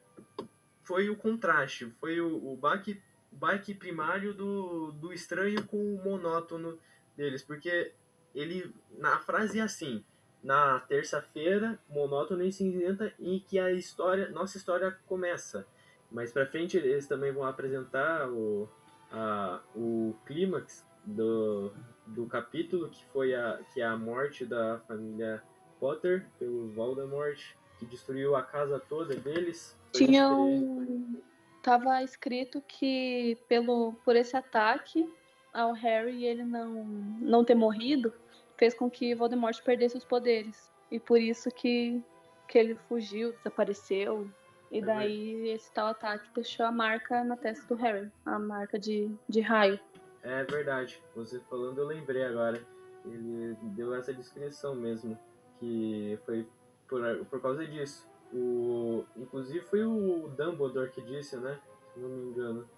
foi 0.84 1.10
o 1.10 1.16
contraste, 1.16 1.92
foi 2.00 2.22
o, 2.22 2.54
o 2.54 2.56
baque, 2.56 3.02
baque 3.32 3.74
primário 3.74 4.34
do, 4.34 4.92
do 4.94 5.12
estranho 5.12 5.64
com 5.66 5.78
o 5.78 6.04
monótono 6.04 6.80
deles, 7.16 7.44
porque 7.44 7.92
ele 8.34 8.74
na 8.98 9.20
frase 9.20 9.60
é 9.60 9.64
assim, 9.64 10.04
na 10.44 10.80
terça-feira, 10.80 11.78
monótono 11.90 12.44
e 12.44 12.52
cinzenta, 12.52 13.12
em 13.20 13.40
que 13.40 13.60
a 13.60 13.72
história, 13.72 14.30
nossa 14.30 14.58
história 14.58 14.96
começa. 15.06 15.66
Mais 16.12 16.32
pra 16.32 16.46
frente 16.46 16.78
eles 16.78 17.08
também 17.08 17.32
vão 17.32 17.44
apresentar 17.44 18.30
o, 18.30 18.70
a, 19.12 19.60
o 19.76 20.16
clímax 20.26 20.86
do, 21.06 21.74
do 22.06 22.26
capítulo, 22.28 22.90
que 22.90 23.04
foi 23.06 23.36
a, 23.36 23.60
que 23.74 23.82
é 23.82 23.86
a 23.86 23.98
morte 23.98 24.46
da 24.46 24.80
família 24.88 25.44
Potter 25.80 26.26
pelo 26.40 26.70
Voldemort, 26.70 27.40
que 27.78 27.86
destruiu 27.86 28.36
a 28.36 28.42
casa 28.42 28.80
toda 28.80 29.16
deles. 29.16 29.78
Tinha 29.92 30.30
um... 30.30 31.20
Tava 31.62 32.02
escrito 32.02 32.62
que 32.66 33.38
pelo, 33.50 33.94
por 34.06 34.16
esse 34.16 34.38
ataque 34.38 35.08
ao 35.54 35.74
Harry 35.74 36.24
ele 36.24 36.44
não, 36.44 36.86
não 37.20 37.44
ter 37.44 37.56
morrido, 37.56 38.14
fez 38.58 38.74
com 38.74 38.90
que 38.90 39.14
Voldemort 39.16 39.62
perdesse 39.64 39.98
os 39.98 40.06
poderes. 40.06 40.72
E 40.92 41.00
por 41.00 41.20
isso 41.20 41.50
que, 41.52 42.02
que 42.48 42.58
ele 42.58 42.76
fugiu, 42.88 43.32
desapareceu. 43.34 44.30
E 44.70 44.82
daí 44.82 45.50
esse 45.50 45.72
tal 45.72 45.88
ataque 45.88 46.30
deixou 46.36 46.66
a 46.66 46.72
marca 46.72 47.24
na 47.24 47.38
testa 47.38 47.74
do 47.74 47.80
Harry, 47.80 48.12
a 48.26 48.38
marca 48.38 48.78
de, 48.78 49.10
de 49.28 49.40
raio. 49.40 49.80
É 50.22 50.44
verdade, 50.44 51.02
você 51.16 51.40
falando 51.50 51.80
eu 51.80 51.88
lembrei 51.88 52.26
agora. 52.26 52.62
Ele 53.06 53.56
deu 53.62 53.96
essa 53.96 54.14
descrição 54.14 54.76
mesmo, 54.76 55.18
que 55.60 56.20
foi 56.26 56.46
por, 56.88 57.26
por 57.26 57.42
causa 57.42 57.66
disso. 57.66 58.10
O, 58.34 59.06
inclusive 59.16 59.62
foi 59.62 59.86
o 59.86 60.28
Dumbledore 60.38 60.92
que 60.92 61.02
disse, 61.02 61.38
né? 61.38 61.58
Se 61.94 62.00
não 62.00 62.10
me 62.10 62.30
engano. 62.30 62.70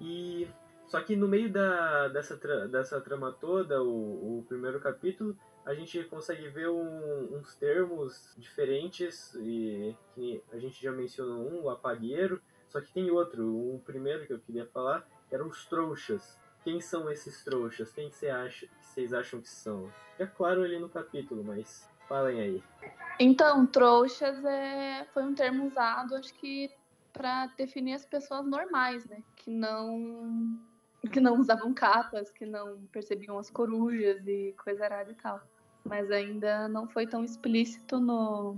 E 0.00 0.48
só 0.92 1.00
que 1.00 1.16
no 1.16 1.26
meio 1.26 1.50
da, 1.50 2.08
dessa, 2.08 2.36
dessa 2.68 3.00
trama 3.00 3.32
toda, 3.32 3.82
o, 3.82 4.40
o 4.40 4.44
primeiro 4.46 4.78
capítulo, 4.78 5.34
a 5.64 5.72
gente 5.72 6.04
consegue 6.04 6.46
ver 6.50 6.68
um, 6.68 7.34
uns 7.34 7.54
termos 7.54 8.34
diferentes 8.36 9.34
e 9.36 9.96
que 10.14 10.44
a 10.52 10.58
gente 10.58 10.82
já 10.82 10.92
mencionou 10.92 11.50
um, 11.50 11.62
o 11.62 11.70
apagueiro, 11.70 12.42
só 12.68 12.78
que 12.78 12.92
tem 12.92 13.10
outro, 13.10 13.42
o 13.42 13.80
primeiro 13.86 14.26
que 14.26 14.34
eu 14.34 14.38
queria 14.38 14.66
falar 14.66 15.08
eram 15.30 15.48
os 15.48 15.64
trouxas. 15.64 16.38
Quem 16.62 16.78
são 16.78 17.10
esses 17.10 17.42
trouxas? 17.42 17.90
Quem 17.90 18.10
você 18.10 18.28
acha, 18.28 18.68
vocês 18.82 19.14
acham 19.14 19.40
que 19.40 19.48
são? 19.48 19.90
É 20.18 20.26
claro 20.26 20.62
ali 20.62 20.78
no 20.78 20.90
capítulo, 20.90 21.42
mas 21.42 21.88
falem 22.06 22.38
aí. 22.38 22.64
Então, 23.18 23.64
trouxas 23.64 24.44
é, 24.44 25.06
foi 25.14 25.22
um 25.22 25.34
termo 25.34 25.68
usado, 25.68 26.16
acho 26.16 26.34
que 26.34 26.70
para 27.14 27.46
definir 27.56 27.94
as 27.94 28.04
pessoas 28.04 28.46
normais, 28.46 29.06
né? 29.06 29.22
Que 29.36 29.50
não 29.50 30.60
que 31.08 31.20
não 31.20 31.38
usavam 31.40 31.74
capas, 31.74 32.30
que 32.30 32.46
não 32.46 32.78
percebiam 32.92 33.38
as 33.38 33.50
corujas 33.50 34.26
e 34.26 34.54
coisa 34.62 34.84
arada 34.84 35.10
e 35.10 35.14
tal. 35.14 35.40
Mas 35.84 36.10
ainda 36.10 36.68
não 36.68 36.88
foi 36.88 37.06
tão 37.06 37.24
explícito 37.24 37.98
no, 37.98 38.56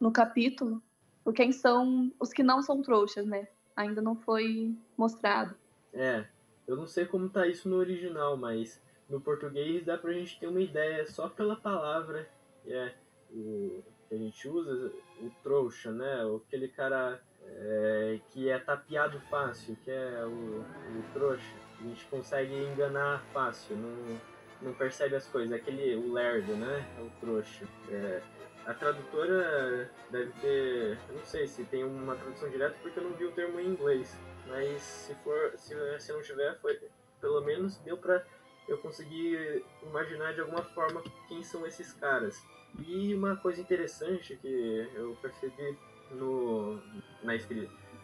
no 0.00 0.10
capítulo 0.10 0.82
o 1.24 1.32
quem 1.32 1.52
são 1.52 2.12
os 2.20 2.32
que 2.32 2.42
não 2.42 2.62
são 2.62 2.82
trouxas, 2.82 3.26
né? 3.26 3.48
Ainda 3.74 4.02
não 4.02 4.14
foi 4.14 4.76
mostrado. 4.96 5.54
É, 5.92 6.26
eu 6.66 6.76
não 6.76 6.86
sei 6.86 7.06
como 7.06 7.30
tá 7.30 7.46
isso 7.46 7.68
no 7.68 7.76
original, 7.76 8.36
mas 8.36 8.82
no 9.08 9.20
português 9.20 9.84
dá 9.84 9.96
pra 9.96 10.12
gente 10.12 10.38
ter 10.38 10.46
uma 10.46 10.60
ideia 10.60 11.06
só 11.06 11.28
pela 11.28 11.56
palavra 11.56 12.28
que 12.62 12.72
é 12.72 12.94
o 13.30 13.82
que 14.08 14.14
a 14.14 14.18
gente 14.18 14.48
usa, 14.48 14.92
o 15.20 15.30
trouxa, 15.42 15.92
né? 15.92 16.22
Aquele 16.46 16.68
cara 16.68 17.20
é, 17.42 18.20
que 18.30 18.48
é 18.48 18.58
tapeado 18.58 19.18
fácil, 19.30 19.76
que 19.82 19.90
é 19.90 20.24
o, 20.26 20.60
o 20.60 21.12
trouxa 21.12 21.63
a 21.84 21.88
gente 21.88 22.06
consegue 22.06 22.54
enganar 22.54 23.22
fácil, 23.32 23.76
não, 23.76 24.20
não 24.62 24.72
percebe 24.72 25.14
as 25.14 25.26
coisas. 25.26 25.52
Aquele, 25.52 25.94
o 25.96 26.12
lerdo, 26.12 26.56
né? 26.56 26.86
É 26.98 27.02
o 27.02 27.10
trouxa. 27.20 27.66
É, 27.90 28.22
a 28.66 28.72
tradutora 28.72 29.90
deve 30.10 30.32
ter, 30.40 30.98
não 31.12 31.22
sei 31.24 31.46
se 31.46 31.64
tem 31.64 31.84
uma 31.84 32.16
tradução 32.16 32.48
direta 32.48 32.76
porque 32.80 32.98
eu 32.98 33.04
não 33.04 33.12
vi 33.12 33.26
o 33.26 33.32
termo 33.32 33.60
em 33.60 33.68
inglês, 33.68 34.18
mas 34.46 34.80
se 34.80 35.14
for, 35.16 35.52
se, 35.56 35.74
se 36.00 36.12
não 36.12 36.22
tiver, 36.22 36.58
foi, 36.60 36.80
pelo 37.20 37.42
menos 37.42 37.76
deu 37.78 37.98
pra 37.98 38.24
eu 38.66 38.78
conseguir 38.78 39.62
imaginar 39.82 40.32
de 40.32 40.40
alguma 40.40 40.62
forma 40.62 41.02
quem 41.28 41.42
são 41.42 41.66
esses 41.66 41.92
caras. 41.92 42.42
E 42.78 43.14
uma 43.14 43.36
coisa 43.36 43.60
interessante 43.60 44.34
que 44.36 44.88
eu 44.94 45.16
percebi 45.20 45.78
no, 46.10 46.80
na, 47.22 47.34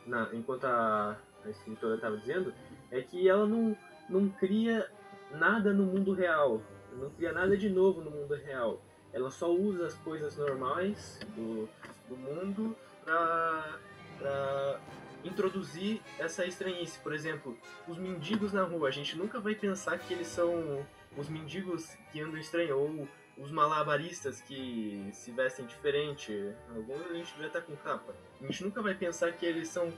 na 0.07 0.35
enquanto 0.35 0.67
a, 0.67 1.19
a 1.45 1.49
escritora 1.49 1.95
estava 1.95 2.19
dizendo 2.19 2.53
é 2.90 3.00
que 3.00 3.28
ela 3.28 3.47
não, 3.47 3.76
não 4.09 4.28
cria 4.28 4.90
nada 5.32 5.73
no 5.73 5.85
mundo 5.85 6.12
real, 6.12 6.61
não 6.92 7.11
cria 7.11 7.32
nada 7.32 7.56
de 7.56 7.68
novo 7.68 8.00
no 8.00 8.11
mundo 8.11 8.35
real. 8.35 8.82
Ela 9.12 9.30
só 9.30 9.50
usa 9.52 9.87
as 9.87 9.94
coisas 9.94 10.37
normais 10.37 11.18
do, 11.35 11.68
do 12.09 12.16
mundo 12.16 12.76
para 13.04 14.80
introduzir 15.25 16.00
essa 16.18 16.44
estranhice. 16.44 16.99
Por 17.00 17.12
exemplo, 17.12 17.56
os 17.88 17.99
mendigos 17.99 18.52
na 18.52 18.62
rua, 18.62 18.88
a 18.88 18.92
gente 18.92 19.16
nunca 19.18 19.40
vai 19.40 19.54
pensar 19.54 19.99
que 19.99 20.14
eles 20.14 20.28
são 20.28 20.85
os 21.16 21.28
mendigos 21.28 21.97
que 22.12 22.20
andam 22.20 22.38
estranho, 22.38 22.78
ou 22.78 23.09
os 23.40 23.50
malabaristas 23.50 24.40
que 24.42 25.09
se 25.12 25.30
vestem 25.32 25.64
diferente. 25.64 26.54
Alguns 26.75 27.11
a 27.11 27.14
gente 27.14 27.35
vai 27.38 27.47
estar 27.47 27.62
com 27.62 27.75
capa. 27.76 28.14
A 28.40 28.44
gente 28.47 28.62
nunca 28.62 28.82
vai 28.82 28.94
pensar 28.94 29.32
que 29.32 29.47
eles 29.47 29.68
são 29.68 29.92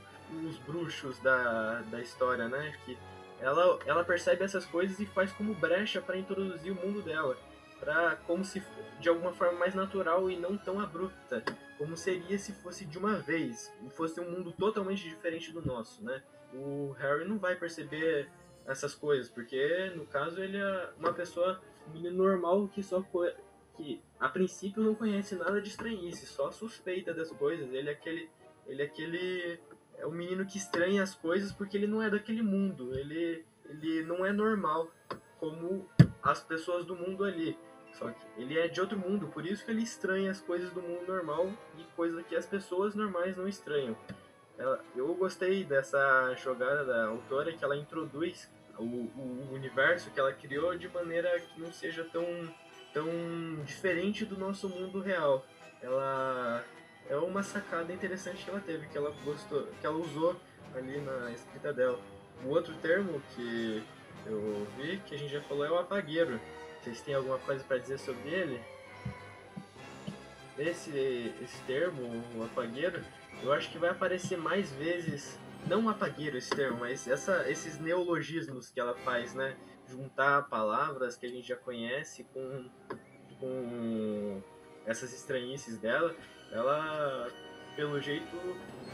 os 0.47 0.57
bruxos 0.59 1.19
da, 1.19 1.81
da 1.83 2.01
história, 2.01 2.49
né? 2.49 2.73
Que 2.85 2.97
ela, 3.41 3.79
ela 3.85 4.05
percebe 4.05 4.45
essas 4.45 4.65
coisas 4.65 5.01
e 5.01 5.07
faz 5.07 5.33
como 5.33 5.55
brecha 5.55 6.01
para 6.01 6.17
introduzir 6.17 6.71
o 6.71 6.77
mundo 6.77 7.03
dela, 7.03 7.37
para 7.81 8.17
como 8.25 8.45
se 8.45 8.63
de 9.01 9.09
alguma 9.09 9.33
forma 9.33 9.59
mais 9.59 9.75
natural 9.75 10.31
e 10.31 10.37
não 10.37 10.57
tão 10.57 10.79
abrupta, 10.79 11.43
como 11.77 11.97
seria 11.97 12.39
se 12.39 12.53
fosse 12.53 12.85
de 12.85 12.97
uma 12.97 13.17
vez, 13.17 13.73
fosse 13.91 14.21
um 14.21 14.31
mundo 14.31 14.53
totalmente 14.53 15.03
diferente 15.03 15.51
do 15.51 15.61
nosso, 15.61 16.05
né? 16.05 16.23
O 16.55 16.93
Harry 16.93 17.25
não 17.25 17.39
vai 17.39 17.57
perceber 17.57 18.31
essas 18.65 18.95
coisas, 18.95 19.29
porque 19.29 19.91
no 19.97 20.07
caso 20.07 20.41
ele 20.41 20.59
é 20.59 20.91
uma 20.97 21.13
pessoa 21.13 21.61
um 21.89 21.93
menino 21.93 22.17
normal 22.17 22.69
que 22.69 22.83
só 22.83 23.05
que 23.77 24.01
a 24.21 24.29
princípio 24.29 24.83
não 24.83 24.95
conhece 24.95 25.35
nada 25.35 25.61
de 25.61 25.69
estranhice, 25.69 26.27
só 26.27 26.51
suspeita 26.51 27.13
das 27.13 27.31
coisas. 27.31 27.73
Ele 27.73 27.89
é 27.89 27.93
aquele 27.93 28.31
ele 28.67 28.83
é 28.83 28.85
aquele 28.85 29.61
é 29.99 30.07
o 30.07 30.11
menino 30.11 30.45
que 30.45 30.59
estranha 30.59 31.03
as 31.03 31.15
coisas 31.15 31.53
porque 31.53 31.77
ele 31.77 31.87
não 31.87 32.03
é 32.03 32.11
daquele 32.11 32.43
mundo. 32.43 32.97
Ele, 32.97 33.45
ele 33.67 34.03
não 34.05 34.25
é 34.25 34.33
normal 34.33 34.91
como 35.39 35.89
as 36.23 36.41
pessoas 36.43 36.85
do 36.85 36.95
mundo 36.95 37.25
ali. 37.25 37.57
Só 37.93 38.11
que 38.11 38.25
ele 38.37 38.59
é 38.59 38.69
de 38.69 38.81
outro 38.81 38.99
mundo, 38.99 39.29
por 39.29 39.45
isso 39.45 39.65
que 39.65 39.71
ele 39.71 39.83
estranha 39.83 40.31
as 40.31 40.41
coisas 40.41 40.71
do 40.73 40.81
mundo 40.81 41.07
normal 41.07 41.53
e 41.77 41.85
coisas 41.95 42.25
que 42.27 42.35
as 42.35 42.47
pessoas 42.47 42.95
normais 42.95 43.37
não 43.37 43.47
estranham. 43.47 43.97
Ela, 44.57 44.83
eu 44.97 45.13
gostei 45.15 45.65
dessa 45.65 46.35
jogada 46.35 46.85
da 46.85 47.07
autora 47.07 47.53
que 47.53 47.63
ela 47.63 47.77
introduz 47.77 48.51
o, 48.83 49.11
o, 49.17 49.55
universo 49.55 50.11
que 50.11 50.21
ela 50.21 50.33
criou 50.33 50.77
de 50.77 50.89
maneira 50.89 51.41
que 51.41 51.61
não 51.61 51.73
seja 51.73 52.05
tão, 52.05 52.25
tão 52.93 53.07
diferente 53.65 54.25
do 54.25 54.37
nosso 54.37 54.69
mundo 54.69 55.01
real. 55.01 55.45
Ela 55.81 56.65
é 57.09 57.17
uma 57.17 57.43
sacada 57.43 57.93
interessante 57.93 58.45
que 58.45 58.51
ela 58.51 58.61
teve, 58.61 58.87
que 58.89 58.97
ela 58.97 59.15
gostou, 59.25 59.67
que 59.81 59.87
ela 59.87 59.97
usou 59.97 60.37
ali 60.75 61.01
na 61.01 61.31
escrita 61.31 61.73
dela. 61.73 61.99
O 62.45 62.49
outro 62.49 62.75
termo 62.75 63.23
que 63.35 63.83
eu 64.27 64.67
vi, 64.77 64.99
que 65.07 65.15
a 65.15 65.19
gente 65.19 65.33
já 65.33 65.41
falou, 65.43 65.65
é 65.65 65.71
o 65.71 65.79
apagueiro. 65.79 66.41
Vocês 66.81 67.01
têm 67.01 67.15
alguma 67.15 67.39
coisa 67.39 67.63
para 67.65 67.79
dizer 67.79 67.99
sobre 67.99 68.29
ele? 68.29 68.61
Esse, 70.59 71.35
esse 71.43 71.61
termo, 71.67 72.23
o 72.37 72.45
apagueiro, 72.45 73.03
eu 73.43 73.53
acho 73.53 73.71
que 73.71 73.79
vai 73.79 73.91
aparecer 73.91 74.37
mais 74.37 74.71
vezes, 74.73 75.39
não 75.67 75.89
apagueiro 75.89 76.37
esse 76.37 76.51
termo, 76.51 76.81
mas 76.81 77.07
essa, 77.07 77.49
esses 77.51 77.79
neologismos 77.79 78.71
que 78.71 78.81
ela 78.81 78.95
faz, 78.97 79.35
né? 79.35 79.57
Juntar 79.87 80.49
palavras 80.49 81.17
que 81.17 81.27
a 81.27 81.29
gente 81.29 81.49
já 81.49 81.57
conhece 81.57 82.25
com, 82.33 82.71
com 83.39 84.43
essas 84.87 85.13
estranhices 85.13 85.79
dela 85.79 86.15
ela, 86.53 87.33
pelo 87.75 87.99
jeito, 87.99 88.37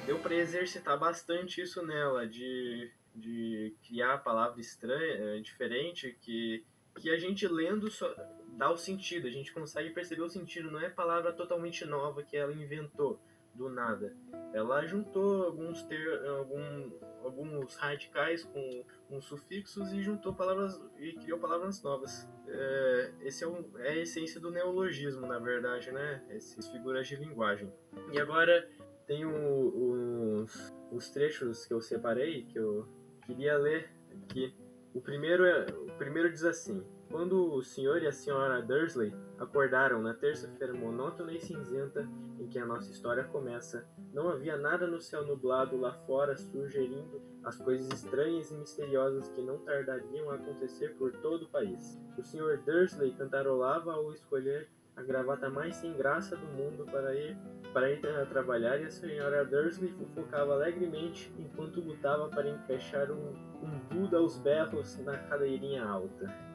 deu 0.07 0.19
para 0.21 0.37
exercitar 0.37 0.97
bastante 0.97 1.61
isso 1.61 1.85
nela, 1.85 2.27
de, 2.27 2.91
de 3.15 3.75
criar 3.87 4.19
palavra 4.19 4.61
estranha, 4.61 5.15
eh, 5.15 5.41
diferente, 5.41 6.17
que, 6.21 6.65
que 6.97 7.11
a 7.11 7.19
gente 7.19 7.47
lendo 7.49 7.91
só 7.91 8.15
dá 8.57 8.71
o 8.71 8.77
sentido, 8.77 9.27
a 9.27 9.31
gente 9.31 9.53
consegue 9.53 9.91
perceber 9.91 10.23
o 10.23 10.29
sentido, 10.29 10.71
não 10.71 10.81
é 10.81 10.89
palavra 10.89 11.33
totalmente 11.33 11.85
nova 11.85 12.23
que 12.23 12.37
ela 12.37 12.53
inventou. 12.53 13.21
Do 13.59 13.69
nada. 13.69 14.15
Ela 14.55 14.87
juntou 14.87 15.45
alguns 15.45 15.83
ter, 15.83 16.27
algum, 16.27 16.91
alguns 17.23 17.75
radicais 17.77 18.45
com 18.45 18.85
uns 19.11 19.25
sufixos 19.27 19.93
e 19.93 20.03
juntou 20.03 20.33
palavras 20.33 20.81
e 20.99 21.13
criou 21.15 21.39
palavras 21.39 21.83
novas. 21.83 22.27
É, 22.47 23.13
esse 23.23 23.45
é, 23.45 23.47
um, 23.47 23.65
é, 23.79 23.91
a 23.91 23.97
essência 23.97 24.41
do 24.41 24.51
neologismo, 24.51 25.27
na 25.27 25.39
verdade, 25.39 25.93
né? 25.93 26.25
Essas 26.31 26.69
figuras 26.69 27.07
de 27.07 27.17
linguagem. 27.17 27.71
E 28.13 28.19
agora 28.19 28.67
tem 29.07 29.27
os, 29.27 30.73
os 30.91 31.11
trechos 31.11 31.67
que 31.67 31.75
eu 31.75 31.81
separei 31.81 32.45
que 32.45 32.59
eu 32.59 32.87
queria 33.27 33.59
ler 33.59 33.91
aqui. 34.23 34.55
O 34.95 35.01
primeiro, 35.01 35.45
é, 35.45 35.67
o 35.71 35.93
primeiro 35.99 36.31
diz 36.31 36.45
assim: 36.45 36.87
Quando 37.11 37.55
o 37.55 37.63
senhor 37.63 38.03
e 38.03 38.07
a 38.07 38.13
senhora 38.13 38.63
Dursley 38.63 39.13
acordaram 39.39 40.03
na 40.03 40.15
terça-feira 40.15 40.75
monótona 40.75 41.33
e 41.33 41.41
cinzenta 41.41 42.09
em 42.39 42.47
que 42.47 42.59
a 42.59 42.67
nossa 42.67 42.91
história 42.91 43.25
começa, 43.25 43.87
não 44.13 44.29
havia 44.29 44.57
nada 44.57 44.87
no 44.87 45.01
céu 45.01 45.25
nublado 45.25 45.77
lá 45.77 45.93
fora 46.07 46.37
sugerindo 46.37 47.21
as 47.45 47.57
coisas 47.57 47.89
estranhas 47.93 48.51
e 48.51 48.55
misteriosas 48.55 49.29
que 49.29 49.43
não 49.43 49.59
tardariam 49.59 50.31
a 50.31 50.35
acontecer 50.35 50.95
por 50.97 51.13
todo 51.13 51.45
o 51.45 51.49
país. 51.49 51.99
O 52.17 52.23
senhor 52.23 52.59
Dursley 52.59 53.13
cantarolava 53.13 53.93
ao 53.93 54.13
escolher 54.13 54.69
a 54.97 55.03
gravata 55.03 55.49
mais 55.49 55.77
sem 55.77 55.97
graça 55.97 56.37
do 56.37 56.47
mundo 56.47 56.85
para 56.85 57.15
ir 57.15 57.37
para 57.73 57.91
ir 57.91 58.05
a 58.07 58.25
trabalhar 58.25 58.81
e 58.81 58.87
a 58.87 58.91
senhora 58.91 59.45
Dursley 59.45 59.93
fofocava 59.93 60.55
alegremente 60.55 61.33
enquanto 61.39 61.81
lutava 61.81 62.29
para 62.29 62.49
encaixar 62.49 63.11
um, 63.11 63.35
um 63.63 63.79
Buda 63.91 64.17
aos 64.17 64.39
berros 64.39 64.99
na 65.05 65.17
cadeirinha 65.19 65.85
alta. 65.85 66.48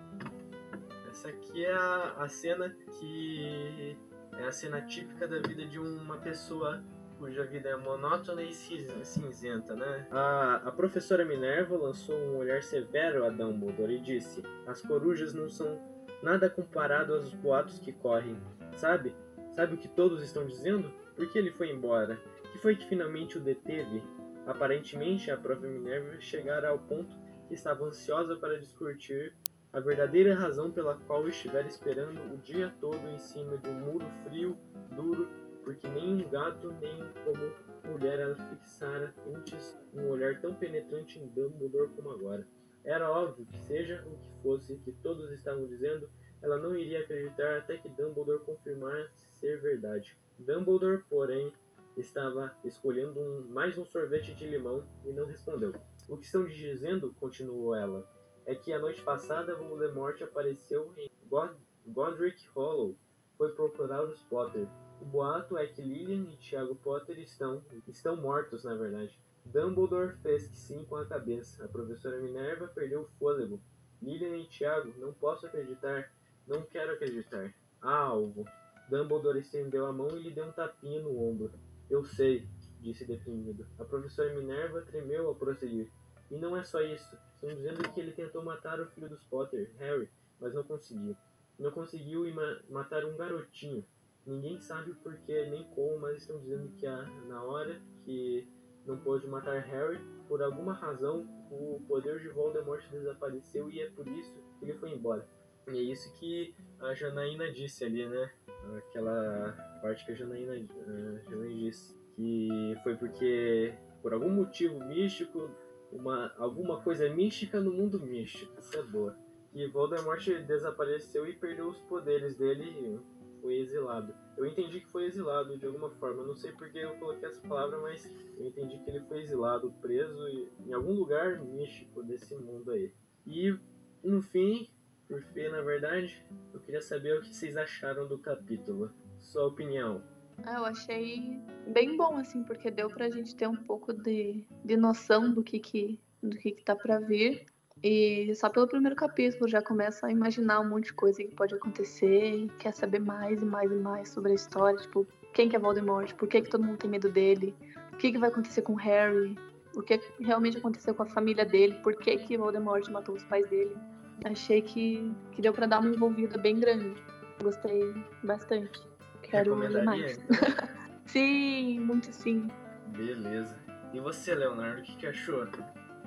Essa 1.24 1.30
aqui 1.30 1.64
é 1.64 1.72
a, 1.72 2.16
a 2.18 2.28
cena 2.28 2.70
que 3.00 3.96
é 4.38 4.44
a 4.46 4.52
cena 4.52 4.82
típica 4.82 5.26
da 5.26 5.40
vida 5.40 5.66
de 5.66 5.80
uma 5.80 6.18
pessoa 6.18 6.84
cuja 7.18 7.46
vida 7.46 7.70
é 7.70 7.78
monótona 7.78 8.44
e 8.44 8.52
cinzenta, 8.52 9.74
né? 9.74 10.06
A, 10.12 10.56
a 10.66 10.72
professora 10.74 11.24
Minerva 11.24 11.78
lançou 11.78 12.14
um 12.14 12.36
olhar 12.36 12.62
severo 12.62 13.26
a 13.26 13.30
Dumbledore 13.30 13.94
e 13.94 14.02
disse: 14.02 14.44
As 14.68 14.82
corujas 14.82 15.34
não 15.34 15.48
são 15.48 15.82
nada 16.22 16.50
comparado 16.50 17.14
aos 17.14 17.34
boatos 17.34 17.80
que 17.80 17.94
correm. 17.94 18.36
Sabe? 18.76 19.16
Sabe 19.56 19.76
o 19.76 19.78
que 19.78 19.88
todos 19.88 20.22
estão 20.22 20.46
dizendo? 20.46 20.92
Por 21.16 21.32
que 21.32 21.38
ele 21.38 21.52
foi 21.52 21.72
embora? 21.72 22.20
Que 22.52 22.58
foi 22.58 22.76
que 22.76 22.86
finalmente 22.86 23.38
o 23.38 23.42
deteve? 23.42 24.04
Aparentemente, 24.46 25.32
a 25.32 25.38
própria 25.38 25.70
Minerva 25.70 26.20
chegara 26.20 26.68
ao 26.68 26.80
ponto 26.80 27.16
que 27.48 27.54
estava 27.54 27.86
ansiosa 27.86 28.36
para 28.36 28.60
discutir 28.60 29.34
a 29.74 29.80
verdadeira 29.80 30.36
razão 30.36 30.72
pela 30.72 30.96
qual 31.08 31.28
estivera 31.28 31.68
esperando 31.68 32.22
o 32.32 32.38
dia 32.38 32.72
todo 32.80 33.10
em 33.10 33.18
cima 33.18 33.58
de 33.58 33.68
um 33.70 33.80
muro 33.80 34.06
frio, 34.24 34.56
duro, 34.96 35.28
porque 35.64 35.90
nem 35.90 36.30
gato 36.30 36.72
nem 36.80 37.00
como 37.26 37.92
mulher 37.92 38.20
ela 38.20 38.36
fixara 38.36 39.14
antes 39.34 39.76
um 39.92 40.10
olhar 40.10 40.40
tão 40.40 40.54
penetrante 40.54 41.20
em 41.20 41.28
Dumbledore 41.28 41.90
como 41.96 42.12
agora. 42.12 42.48
Era 42.84 43.10
óbvio 43.10 43.48
que 43.48 43.58
seja 43.66 44.06
o 44.06 44.12
que 44.12 44.44
fosse 44.44 44.78
que 44.78 44.92
todos 44.92 45.32
estavam 45.32 45.66
dizendo, 45.66 46.08
ela 46.42 46.60
não 46.60 46.76
iria 46.76 47.00
acreditar 47.00 47.58
até 47.58 47.78
que 47.78 47.90
Dumbledore 47.90 48.44
confirmasse 48.46 49.28
ser 49.32 49.60
verdade. 49.60 50.16
Dumbledore, 50.38 51.04
porém, 51.10 51.52
estava 51.98 52.56
escolhendo 52.64 53.20
um, 53.20 53.48
mais 53.50 53.78
um 53.78 53.86
sorvete 53.86 54.36
de 54.36 54.46
limão 54.46 54.86
e 55.06 55.12
não 55.12 55.26
respondeu. 55.26 55.74
O 56.08 56.18
que 56.18 56.26
estão 56.26 56.46
dizendo, 56.46 57.16
continuou 57.20 57.74
ela, 57.74 58.06
é 58.46 58.56
que 58.56 58.74
a 58.74 58.80
noite 58.80 59.02
passada 59.02 59.56
Voldemort 59.56 60.22
apareceu 60.22 60.94
em 60.98 61.10
God 61.30 61.52
Godric 61.88 62.48
Hollow. 62.56 62.96
Foi 63.38 63.52
procurar 63.52 64.04
os 64.04 64.22
Potter. 64.24 64.68
O 65.02 65.06
boato 65.06 65.58
é 65.58 65.68
que 65.68 65.82
Lilian 65.82 66.30
e 66.32 66.38
Tiago 66.38 66.76
Potter 66.76 67.20
estão 67.20 67.62
estão 67.88 68.16
mortos, 68.16 68.64
na 68.64 68.76
verdade. 68.76 69.20
Dumbledore 69.46 70.16
fez 70.22 70.48
que 70.48 70.56
sim 70.56 70.86
com 70.86 70.96
a 70.96 71.06
cabeça. 71.06 71.66
A 71.66 71.68
professora 71.68 72.20
Minerva 72.20 72.68
perdeu 72.68 73.02
o 73.02 73.10
fôlego. 73.20 73.60
Lilian 74.02 74.38
e 74.38 74.46
Tiago, 74.46 74.94
não 74.98 75.14
posso 75.14 75.46
acreditar. 75.46 76.12
Não 76.48 76.62
quero 76.62 76.94
acreditar. 76.94 77.54
Há 77.82 77.96
algo. 77.96 78.46
Dumbledore 78.90 79.40
estendeu 79.40 79.86
a 79.86 79.94
mão 79.94 80.10
e 80.16 80.24
lhe 80.24 80.32
deu 80.32 80.46
um 80.46 80.52
tapinha 80.52 81.02
no 81.02 81.22
ombro. 81.22 81.52
Eu 81.90 82.06
sei, 82.06 82.48
disse 82.80 83.06
deprimido. 83.06 83.66
A 83.78 83.84
professora 83.84 84.34
Minerva 84.34 84.82
tremeu 84.82 85.28
ao 85.28 85.36
prosseguir. 85.36 85.92
E 86.32 86.38
não 86.38 86.56
é 86.56 86.64
só 86.64 86.82
isso. 86.82 87.18
Estão 87.44 87.58
dizendo 87.58 87.94
que 87.94 88.00
ele 88.00 88.14
tentou 88.14 88.42
matar 88.42 88.80
o 88.80 88.88
filho 88.88 89.10
dos 89.10 89.22
Potter, 89.26 89.70
Harry, 89.78 90.10
mas 90.40 90.54
não 90.54 90.64
conseguiu. 90.64 91.14
Não 91.60 91.72
conseguiu 91.72 92.34
ma 92.34 92.62
matar 92.70 93.04
um 93.04 93.18
garotinho. 93.18 93.86
Ninguém 94.26 94.62
sabe 94.62 94.92
o 94.92 94.96
porquê 94.96 95.48
nem 95.48 95.66
como, 95.76 96.00
mas 96.00 96.22
estão 96.22 96.40
dizendo 96.40 96.72
que 96.78 96.88
a, 96.88 97.04
na 97.28 97.44
hora 97.44 97.82
que 98.06 98.48
não 98.86 98.98
pôde 98.98 99.28
matar 99.28 99.60
Harry, 99.60 100.00
por 100.30 100.42
alguma 100.42 100.72
razão 100.74 101.28
o 101.52 101.84
poder 101.86 102.22
de 102.22 102.30
Voldemort 102.30 102.82
desapareceu 102.90 103.70
e 103.70 103.82
é 103.82 103.90
por 103.90 104.08
isso 104.08 104.34
que 104.58 104.64
ele 104.64 104.76
foi 104.76 104.92
embora. 104.92 105.28
E 105.68 105.78
é 105.78 105.82
isso 105.82 106.14
que 106.14 106.56
a 106.80 106.94
Janaína 106.94 107.52
disse 107.52 107.84
ali, 107.84 108.08
né? 108.08 108.32
Aquela 108.78 109.52
parte 109.82 110.06
que 110.06 110.14
a 110.14 110.16
Janaína, 110.16 110.54
a 110.54 111.30
Janaína 111.30 111.60
disse. 111.60 111.94
Que 112.16 112.78
foi 112.84 112.96
porque, 112.96 113.74
por 114.02 114.14
algum 114.14 114.30
motivo 114.30 114.80
místico, 114.86 115.50
uma, 115.94 116.34
alguma 116.38 116.82
coisa 116.82 117.10
mística 117.10 117.60
no 117.60 117.72
mundo 117.72 118.00
místico. 118.00 118.60
Isso 118.60 118.78
é 118.78 118.84
boa. 118.84 119.16
E 119.54 119.68
Voldemort 119.68 120.26
desapareceu 120.48 121.28
e 121.28 121.34
perdeu 121.34 121.70
os 121.70 121.80
poderes 121.82 122.36
dele 122.36 122.64
e 122.64 123.00
foi 123.42 123.60
exilado. 123.60 124.14
Eu 124.36 124.46
entendi 124.46 124.80
que 124.80 124.92
foi 124.92 125.06
exilado 125.06 125.58
de 125.58 125.66
alguma 125.66 125.92
forma. 125.92 126.24
não 126.24 126.36
sei 126.36 126.52
porque 126.54 126.80
eu 126.80 126.96
coloquei 126.96 127.30
essa 127.30 127.48
palavra, 127.48 127.78
mas 127.80 128.12
eu 128.38 128.48
entendi 128.48 128.80
que 128.80 128.90
ele 128.90 129.02
foi 129.02 129.22
exilado, 129.22 129.72
preso 129.82 130.28
em 130.66 130.74
algum 130.74 130.94
lugar 130.94 131.40
místico 131.40 132.02
desse 132.02 132.36
mundo 132.36 132.72
aí. 132.72 132.92
E 133.28 133.56
no 134.04 134.22
fim, 134.22 134.70
por 135.08 135.22
fim, 135.22 135.50
na 135.50 135.62
verdade, 135.62 136.26
eu 136.54 136.60
queria 136.62 136.82
saber 136.82 137.18
o 137.18 137.22
que 137.22 137.34
vocês 137.34 137.56
acharam 137.56 138.08
do 138.08 138.18
capítulo. 138.18 138.92
Sua 139.20 139.46
opinião. 139.46 140.04
Ah, 140.46 140.58
eu 140.58 140.66
achei 140.66 141.40
bem 141.68 141.96
bom, 141.96 142.18
assim, 142.18 142.44
porque 142.44 142.70
deu 142.70 142.90
pra 142.90 143.10
gente 143.10 143.36
ter 143.36 143.48
um 143.48 143.56
pouco 143.56 143.94
de, 143.94 144.44
de 144.64 144.76
noção 144.78 145.32
do 145.32 145.44
que 145.44 145.60
que, 145.60 146.00
do 146.22 146.36
que 146.38 146.52
que 146.52 146.64
tá 146.64 146.76
pra 146.76 147.00
vir. 147.00 147.46
E 147.84 148.34
só 148.36 148.50
pelo 148.50 148.68
primeiro 148.68 148.96
capítulo 148.96 149.48
já 149.48 149.62
começa 149.62 150.08
a 150.08 150.12
imaginar 150.12 150.62
um 150.62 150.70
monte 150.70 150.86
de 150.86 150.94
coisa 150.94 151.22
que 151.24 151.36
pode 151.36 151.54
acontecer 151.54 152.36
e 152.36 152.48
quer 152.60 152.74
saber 152.74 153.00
mais 153.00 153.42
e 153.42 153.46
mais 153.46 153.70
e 153.72 153.76
mais 153.76 154.10
sobre 154.10 154.32
a 154.32 154.36
história. 154.36 154.80
Tipo, 154.80 155.06
quem 155.34 155.50
que 155.50 155.56
é 155.56 155.60
Voldemort? 155.60 156.14
Por 156.14 156.28
que, 156.28 156.42
que 156.42 156.50
todo 156.50 156.64
mundo 156.64 156.78
tem 156.78 156.90
medo 156.90 157.10
dele? 157.10 157.54
O 157.92 157.98
que, 157.98 158.12
que 158.12 158.18
vai 158.18 158.30
acontecer 158.30 158.62
com 158.62 158.74
Harry? 158.76 159.38
O 159.76 159.82
que 159.82 160.00
realmente 160.20 160.58
aconteceu 160.58 160.96
com 160.96 161.04
a 161.04 161.08
família 161.08 161.44
dele? 161.44 161.74
Por 161.84 161.96
que, 161.96 162.18
que 162.18 162.38
Voldemort 162.38 162.88
matou 162.90 163.16
os 163.16 163.24
pais 163.26 163.50
dele? 163.50 163.76
Achei 164.24 164.62
que, 164.62 165.12
que 165.34 165.42
deu 165.42 165.52
pra 165.52 165.66
dar 165.66 165.80
uma 165.80 165.90
envolvida 165.90 166.38
bem 166.38 166.60
grande. 166.60 166.94
Gostei 167.42 167.94
bastante. 168.24 168.93
Quero 169.34 169.56
ler 169.56 169.84
mais. 169.84 170.20
Então? 170.20 170.68
sim, 171.08 171.80
muito 171.80 172.14
sim. 172.14 172.48
Beleza. 172.96 173.56
E 173.92 174.00
você, 174.00 174.36
Leonardo, 174.36 174.82
o 174.82 174.84
que, 174.84 174.96
que 174.96 175.08
achou? 175.08 175.48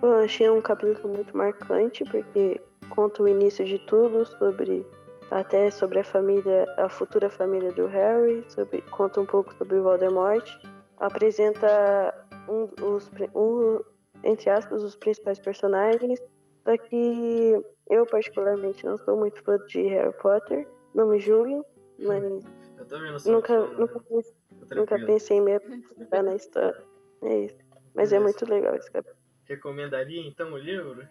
Eu 0.00 0.14
achei 0.18 0.48
um 0.48 0.60
capítulo 0.60 1.12
muito 1.12 1.36
marcante, 1.36 2.04
porque 2.04 2.60
conta 2.88 3.24
o 3.24 3.28
início 3.28 3.64
de 3.64 3.80
tudo, 3.80 4.24
sobre 4.38 4.86
até 5.32 5.72
sobre 5.72 5.98
a 5.98 6.04
família, 6.04 6.72
a 6.76 6.88
futura 6.88 7.28
família 7.28 7.72
do 7.72 7.86
Harry, 7.86 8.44
sobre, 8.48 8.80
conta 8.82 9.20
um 9.20 9.26
pouco 9.26 9.52
sobre 9.54 9.76
o 9.78 9.82
Voldemort, 9.82 10.48
apresenta 10.98 12.14
um, 12.48 12.68
os, 12.80 13.10
um, 13.34 13.80
entre 14.22 14.50
aspas, 14.50 14.84
os 14.84 14.94
principais 14.94 15.40
personagens, 15.40 16.20
só 16.62 16.76
que 16.76 17.60
eu 17.90 18.06
particularmente 18.06 18.84
não 18.84 18.96
sou 18.98 19.16
muito 19.16 19.42
fã 19.42 19.58
de 19.66 19.82
Harry 19.88 20.14
Potter, 20.22 20.68
não 20.94 21.08
me 21.08 21.18
julguem, 21.18 21.60
mas 21.98 22.22
nunca, 23.26 23.58
nunca, 23.66 24.00
pensei, 24.00 24.34
nunca 24.74 24.98
pensei 24.98 25.36
em 25.38 25.40
me 25.40 25.54
aprofundar 25.54 26.22
na 26.22 26.34
história. 26.34 26.84
É 27.22 27.38
isso. 27.44 27.58
Mas 27.94 28.12
é 28.12 28.18
muito 28.18 28.44
legal 28.48 28.74
esse 28.76 28.90
capítulo. 28.90 29.16
Recomendaria 29.44 30.26
então 30.26 30.52
o 30.52 30.58
livro? 30.58 31.08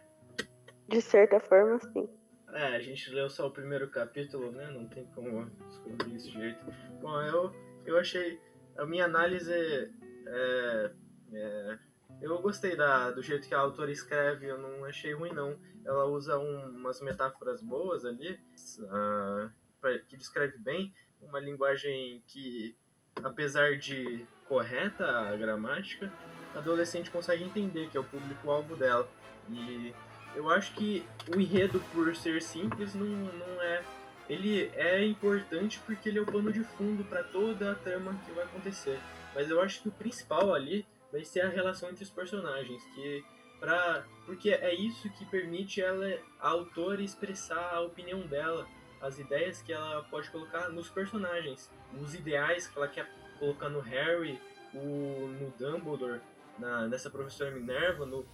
De 0.88 1.02
certa 1.02 1.40
forma, 1.40 1.80
sim. 1.80 2.08
É, 2.54 2.76
a 2.76 2.80
gente 2.80 3.10
leu 3.10 3.30
só 3.30 3.48
o 3.48 3.52
primeiro 3.52 3.90
capítulo, 3.90 4.52
né? 4.52 4.70
Não 4.72 4.88
tem 4.88 5.06
como 5.08 5.50
descobrir 5.68 6.16
esse 6.16 6.30
jeito. 6.30 6.64
Bom, 7.02 7.22
eu, 7.22 7.52
eu 7.86 7.98
achei. 7.98 8.40
A 8.78 8.86
minha 8.86 9.06
análise 9.06 9.52
é, 9.54 10.92
é, 11.34 11.80
eu 12.22 12.42
gostei 12.42 12.76
da, 12.76 13.12
do 13.12 13.22
jeito 13.22 13.48
que 13.48 13.54
a 13.54 13.60
autora 13.60 13.92
escreve, 13.92 14.48
eu 14.48 14.58
não 14.58 14.86
achei 14.86 15.14
ruim 15.14 15.34
não. 15.34 15.60
Ela 15.86 16.06
usa 16.06 16.38
um, 16.38 16.70
umas 16.70 17.02
metáforas 17.02 17.62
boas 17.62 18.06
ali, 18.06 18.40
uh, 18.80 19.52
pra, 19.80 20.00
que 20.00 20.18
descreve 20.18 20.58
bem 20.58 20.94
uma 21.28 21.40
linguagem 21.40 22.24
que, 22.28 22.76
apesar 23.24 23.78
de 23.78 24.26
correta 24.48 25.06
a 25.06 25.36
gramática, 25.36 26.12
a 26.54 26.60
adolescente 26.60 27.12
consegue 27.12 27.44
entender 27.44 27.90
que 27.90 27.98
é 27.98 28.00
o 28.00 28.04
público-alvo 28.04 28.76
dela. 28.76 29.08
E 29.50 29.94
eu 30.36 30.50
acho 30.50 30.74
que 30.74 31.06
o 31.34 31.40
enredo, 31.40 31.80
por 31.94 32.16
ser 32.16 32.42
simples, 32.42 32.94
não, 32.94 33.06
não 33.06 33.62
é. 33.62 33.84
Ele 34.30 34.72
é 34.74 35.06
importante 35.06 35.80
porque 35.86 36.10
ele 36.10 36.20
é 36.20 36.22
o 36.22 36.26
pano 36.26 36.52
de 36.52 36.64
fundo 36.64 37.04
para 37.04 37.24
toda 37.24 37.72
a 37.72 37.76
trama 37.76 38.20
que 38.26 38.32
vai 38.32 38.44
acontecer. 38.44 39.00
mas 39.36 39.50
eu 39.50 39.62
acho 39.62 39.82
que 39.82 39.90
o 39.90 39.92
principal 39.92 40.54
ali 40.54 40.86
vai 41.12 41.24
ser 41.24 41.42
a 41.42 41.50
relação 41.50 41.90
entre 41.90 42.04
os 42.04 42.10
personagens, 42.10 42.84
que 42.96 43.24
para 43.60 44.04
porque 44.26 44.50
é 44.50 44.74
isso 44.74 45.10
que 45.12 45.26
permite 45.26 45.82
ela 45.82 46.06
a 46.40 46.50
autora 46.50 47.02
expressar 47.02 47.74
a 47.74 47.82
opinião 47.82 48.22
dela, 48.22 48.68
as 49.06 49.20
ideias 49.20 49.62
que 49.62 49.72
ela 49.72 50.04
pode 50.10 50.30
colocar 50.30 50.70
nos 50.70 50.90
personagens, 50.90 51.72
os 52.02 52.16
ideais 52.16 52.68
que 52.68 52.78
ela 52.78 52.88
quer 52.88 53.08
colocar 53.40 53.70
no 53.70 53.80
Harry, 53.80 54.40
o, 54.74 55.28
no 55.40 55.54
Dumbledore, 55.58 56.20
na, 56.58 56.88
nessa 56.88 57.10
professora 57.10 57.52
Minerva, 57.52 58.06
no, 58.06 58.26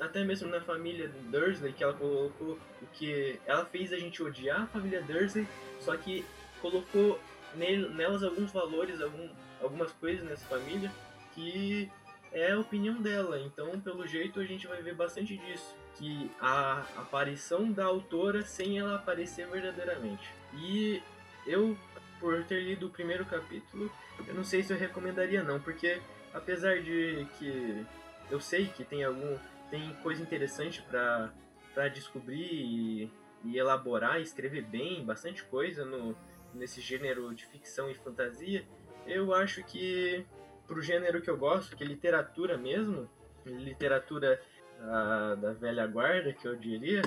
até 0.00 0.22
mesmo 0.22 0.48
na 0.50 0.60
família 0.60 1.08
Dursley, 1.30 1.72
que 1.72 1.82
ela 1.82 1.94
colocou 1.94 2.58
o 2.82 2.86
que 2.92 3.40
ela 3.46 3.64
fez 3.64 3.92
a 3.92 3.96
gente 3.96 4.22
odiar 4.22 4.62
a 4.62 4.66
família 4.66 5.02
Dursley, 5.02 5.48
só 5.80 5.96
que 5.96 6.24
colocou 6.60 7.18
nelas 7.54 8.22
alguns 8.22 8.52
valores, 8.52 9.00
algum, 9.00 9.28
algumas 9.62 9.92
coisas 9.92 10.24
nessa 10.24 10.46
família 10.46 10.90
que 11.34 11.90
é 12.32 12.52
a 12.52 12.58
opinião 12.58 13.00
dela. 13.00 13.40
Então, 13.40 13.80
pelo 13.80 14.06
jeito, 14.06 14.40
a 14.40 14.44
gente 14.44 14.66
vai 14.66 14.82
ver 14.82 14.94
bastante 14.94 15.36
disso. 15.36 15.74
Que 15.98 16.30
a 16.40 16.80
aparição 16.96 17.70
da 17.70 17.84
autora 17.84 18.42
sem 18.42 18.78
ela 18.78 18.96
aparecer 18.96 19.46
verdadeiramente. 19.46 20.34
E 20.54 21.02
eu, 21.46 21.76
por 22.18 22.42
ter 22.44 22.62
lido 22.62 22.86
o 22.86 22.90
primeiro 22.90 23.24
capítulo, 23.24 23.90
eu 24.26 24.34
não 24.34 24.44
sei 24.44 24.62
se 24.62 24.72
eu 24.72 24.78
recomendaria 24.78 25.42
não, 25.42 25.60
porque 25.60 26.00
apesar 26.32 26.80
de 26.80 27.26
que 27.38 27.84
eu 28.30 28.40
sei 28.40 28.66
que 28.66 28.84
tem 28.84 29.04
algum 29.04 29.36
tem 29.70 29.94
coisa 30.02 30.22
interessante 30.22 30.82
para 30.82 31.32
para 31.74 31.88
descobrir 31.88 32.36
e, 32.36 33.10
e 33.44 33.56
elaborar, 33.56 34.20
escrever 34.20 34.62
bem, 34.62 35.04
bastante 35.04 35.42
coisa 35.44 35.84
no 35.84 36.14
nesse 36.54 36.82
gênero 36.82 37.34
de 37.34 37.46
ficção 37.46 37.90
e 37.90 37.94
fantasia, 37.94 38.62
eu 39.06 39.34
acho 39.34 39.64
que 39.64 40.24
pro 40.66 40.82
gênero 40.82 41.22
que 41.22 41.30
eu 41.30 41.36
gosto, 41.36 41.74
que 41.74 41.82
é 41.82 41.86
literatura 41.86 42.58
mesmo, 42.58 43.08
literatura 43.46 44.40
a, 44.82 45.34
da 45.34 45.52
velha 45.52 45.86
guarda, 45.86 46.32
que 46.32 46.46
eu 46.46 46.56
diria, 46.56 47.02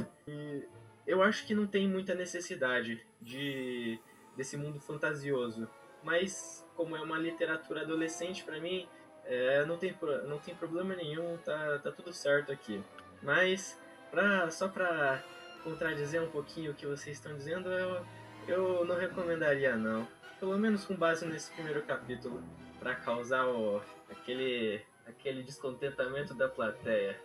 eu 1.05 1.21
acho 1.21 1.45
que 1.45 1.53
não 1.53 1.67
tem 1.67 1.87
muita 1.87 2.15
necessidade 2.15 3.05
de 3.21 3.99
desse 4.35 4.57
mundo 4.57 4.79
fantasioso. 4.79 5.67
Mas 6.03 6.65
como 6.75 6.95
é 6.95 7.01
uma 7.01 7.17
literatura 7.17 7.81
adolescente 7.81 8.43
para 8.43 8.59
mim, 8.59 8.87
é, 9.23 9.65
não, 9.65 9.77
tem, 9.77 9.95
não 10.27 10.37
tem 10.37 10.53
problema 10.53 10.95
nenhum, 10.95 11.37
tá, 11.37 11.79
tá 11.79 11.91
tudo 11.91 12.13
certo 12.13 12.51
aqui. 12.51 12.83
Mas 13.23 13.79
pra, 14.11 14.49
só 14.51 14.67
para 14.67 15.23
contradizer 15.63 16.21
um 16.21 16.29
pouquinho 16.29 16.71
o 16.71 16.75
que 16.75 16.85
vocês 16.85 17.17
estão 17.17 17.35
dizendo, 17.35 17.71
eu, 17.71 18.05
eu 18.47 18.85
não 18.85 18.95
recomendaria 18.95 19.75
não. 19.75 20.07
Pelo 20.39 20.57
menos 20.57 20.85
com 20.85 20.95
base 20.95 21.25
nesse 21.25 21.51
primeiro 21.53 21.81
capítulo 21.83 22.43
para 22.77 22.93
causar 22.93 23.47
o, 23.47 23.81
aquele, 24.11 24.81
aquele 25.07 25.41
descontentamento 25.41 26.35
da 26.35 26.47
plateia. 26.47 27.19